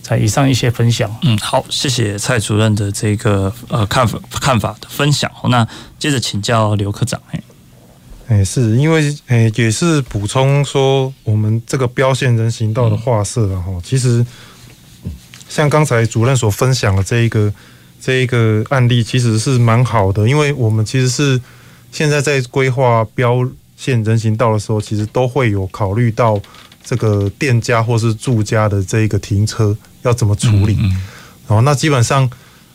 [0.03, 5.31] 在以上一些分享，嗯，好，谢谢蔡主任的这个呃看法看法的分享。
[5.49, 5.67] 那
[5.97, 7.41] 接着请教刘科长，哎，
[8.29, 14.25] 哎，是因为哎也是补充说，我们这个标线人行道的画设了哈，其实
[15.49, 17.53] 像刚才主任所分享的这一个。
[18.05, 21.41] 这一个案例其实是蛮好的，因为我们其实是
[21.93, 26.37] 现在在规划标线人行道的时候，其实都会有考虑到
[26.83, 30.77] 这个店家或是住家的这一个停车要怎么处理。
[31.47, 32.29] 然后那基本上，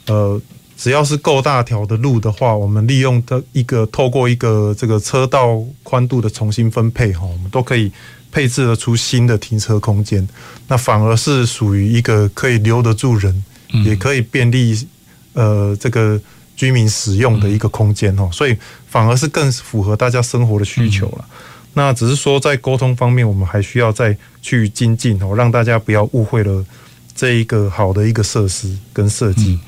[0.05, 0.41] 呃，
[0.77, 7.91] 只要是够大条的路的话，我们利用的一个透过一个这个车道宽度的重新分配哈，我们都可以
[8.31, 10.25] 配置得出新的停车空间。
[10.67, 13.43] 那反而是属于一个可以留得住人，
[13.83, 14.87] 也可以便利。
[15.33, 16.19] 呃，这个
[16.55, 18.57] 居民使用的一个空间哈，所以
[18.87, 21.25] 反而是更符合大家生活的需求了。
[21.73, 26.65] 那只是说在沟通方面，我们还需要再去精进哦，让大家不要误会了
[27.15, 29.59] 这一个好的一个设施跟设计。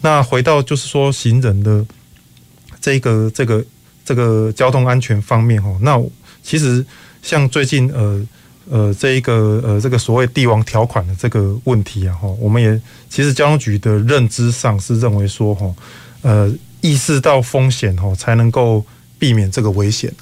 [0.00, 1.84] 那回到就是说行人的
[2.80, 3.64] 这个这个
[4.04, 6.02] 这个交通安全方面哦，那
[6.42, 6.84] 其实
[7.22, 8.26] 像最近呃。
[8.70, 12.78] 呃，这一个呃，这个所谓帝王条款的这个问题啊，哈，我们也
[13.08, 15.74] 其实交通局的认知上是认为说，哈，
[16.20, 18.84] 呃，意识到风险哈，才能够
[19.18, 20.12] 避免这个危险。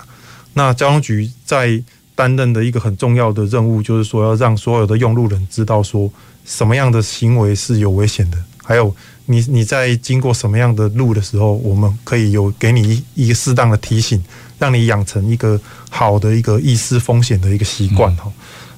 [0.53, 1.83] 那交通局在
[2.15, 6.09] 担任的一个很重要的任务，就是说要让所有的用路人知道说，
[6.45, 8.95] 什么样的行为是有危险的，还有
[9.27, 12.83] 你你在经过什么样的路的时候，我们可以有给你
[13.15, 14.21] 一一个适当的提醒。
[14.59, 15.61] 让你养成一个
[15.91, 18.33] 好的一个意识风险的一个习惯哈。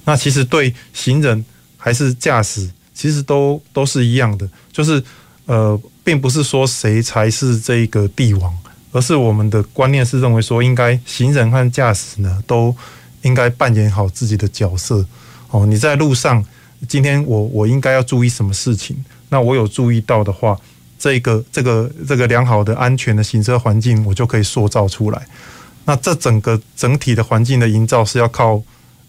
[0.05, 1.45] 那其实对行人
[1.77, 5.01] 还是驾驶，其实都都是一样的，就是
[5.47, 8.53] 呃，并不是说谁才是这个帝王，
[8.91, 12.75] 而是我们的观念是认为说，应该行人和驾驶呢都
[13.23, 15.07] 应该扮演好自己的角色
[15.53, 15.65] 哦。
[15.65, 16.45] 你在路上，
[16.89, 18.97] 今天我我应该要注意什么事情？
[19.31, 20.57] 那我有注意到的话，
[20.99, 25.27] 这个这个这个良好的安全的行车环境，我就可以塑造出来。
[25.85, 28.61] 那这整个整体的环境的营造是要靠，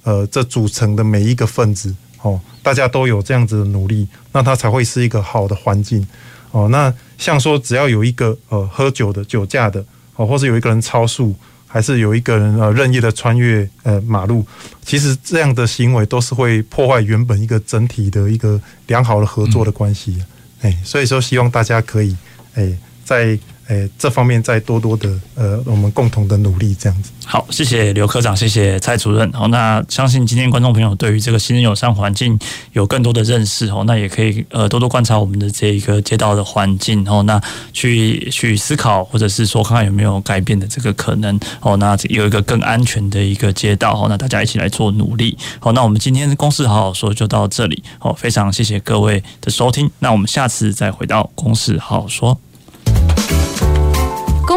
[0.04, 6.08] 呃，这组成的每一个分子哦，大家都有这样子的努力，那它才会是一个好的环境
[6.52, 6.70] 哦。
[6.70, 9.84] 那像说只要有一个呃喝酒的酒驾的
[10.16, 11.36] 哦，或是有一个人超速，
[11.70, 14.46] 还是有一个人呃任意的穿越呃马路，
[14.84, 20.22] 其实这样的行为都是会破坏原本一个整体的一个良好的合作的关系。
[20.62, 22.18] 哎，所以说希望大家可以
[22.56, 23.40] 哎在。
[23.70, 27.12] 诶，这方面再多多的呃，我们共同的努力，这样子。
[27.24, 29.32] 好，谢谢刘科长，谢谢蔡主任。
[29.32, 32.38] 好，那相信今天观众朋友对于这个行人友善环境
[32.74, 37.40] 有更多的认识哦，那也可以呃多多观察我们的这一个街道的环境哦，那
[37.72, 45.38] 去去思考，或者是说看看有没有改变的这个可能哦，那有一个更安全的一个街道哦，那大家一起来做努力。
[45.60, 52.36] 好，那我们今天公事好好说就到这里哦，非常谢谢各位的收听，那我们下次再回到公事好好说。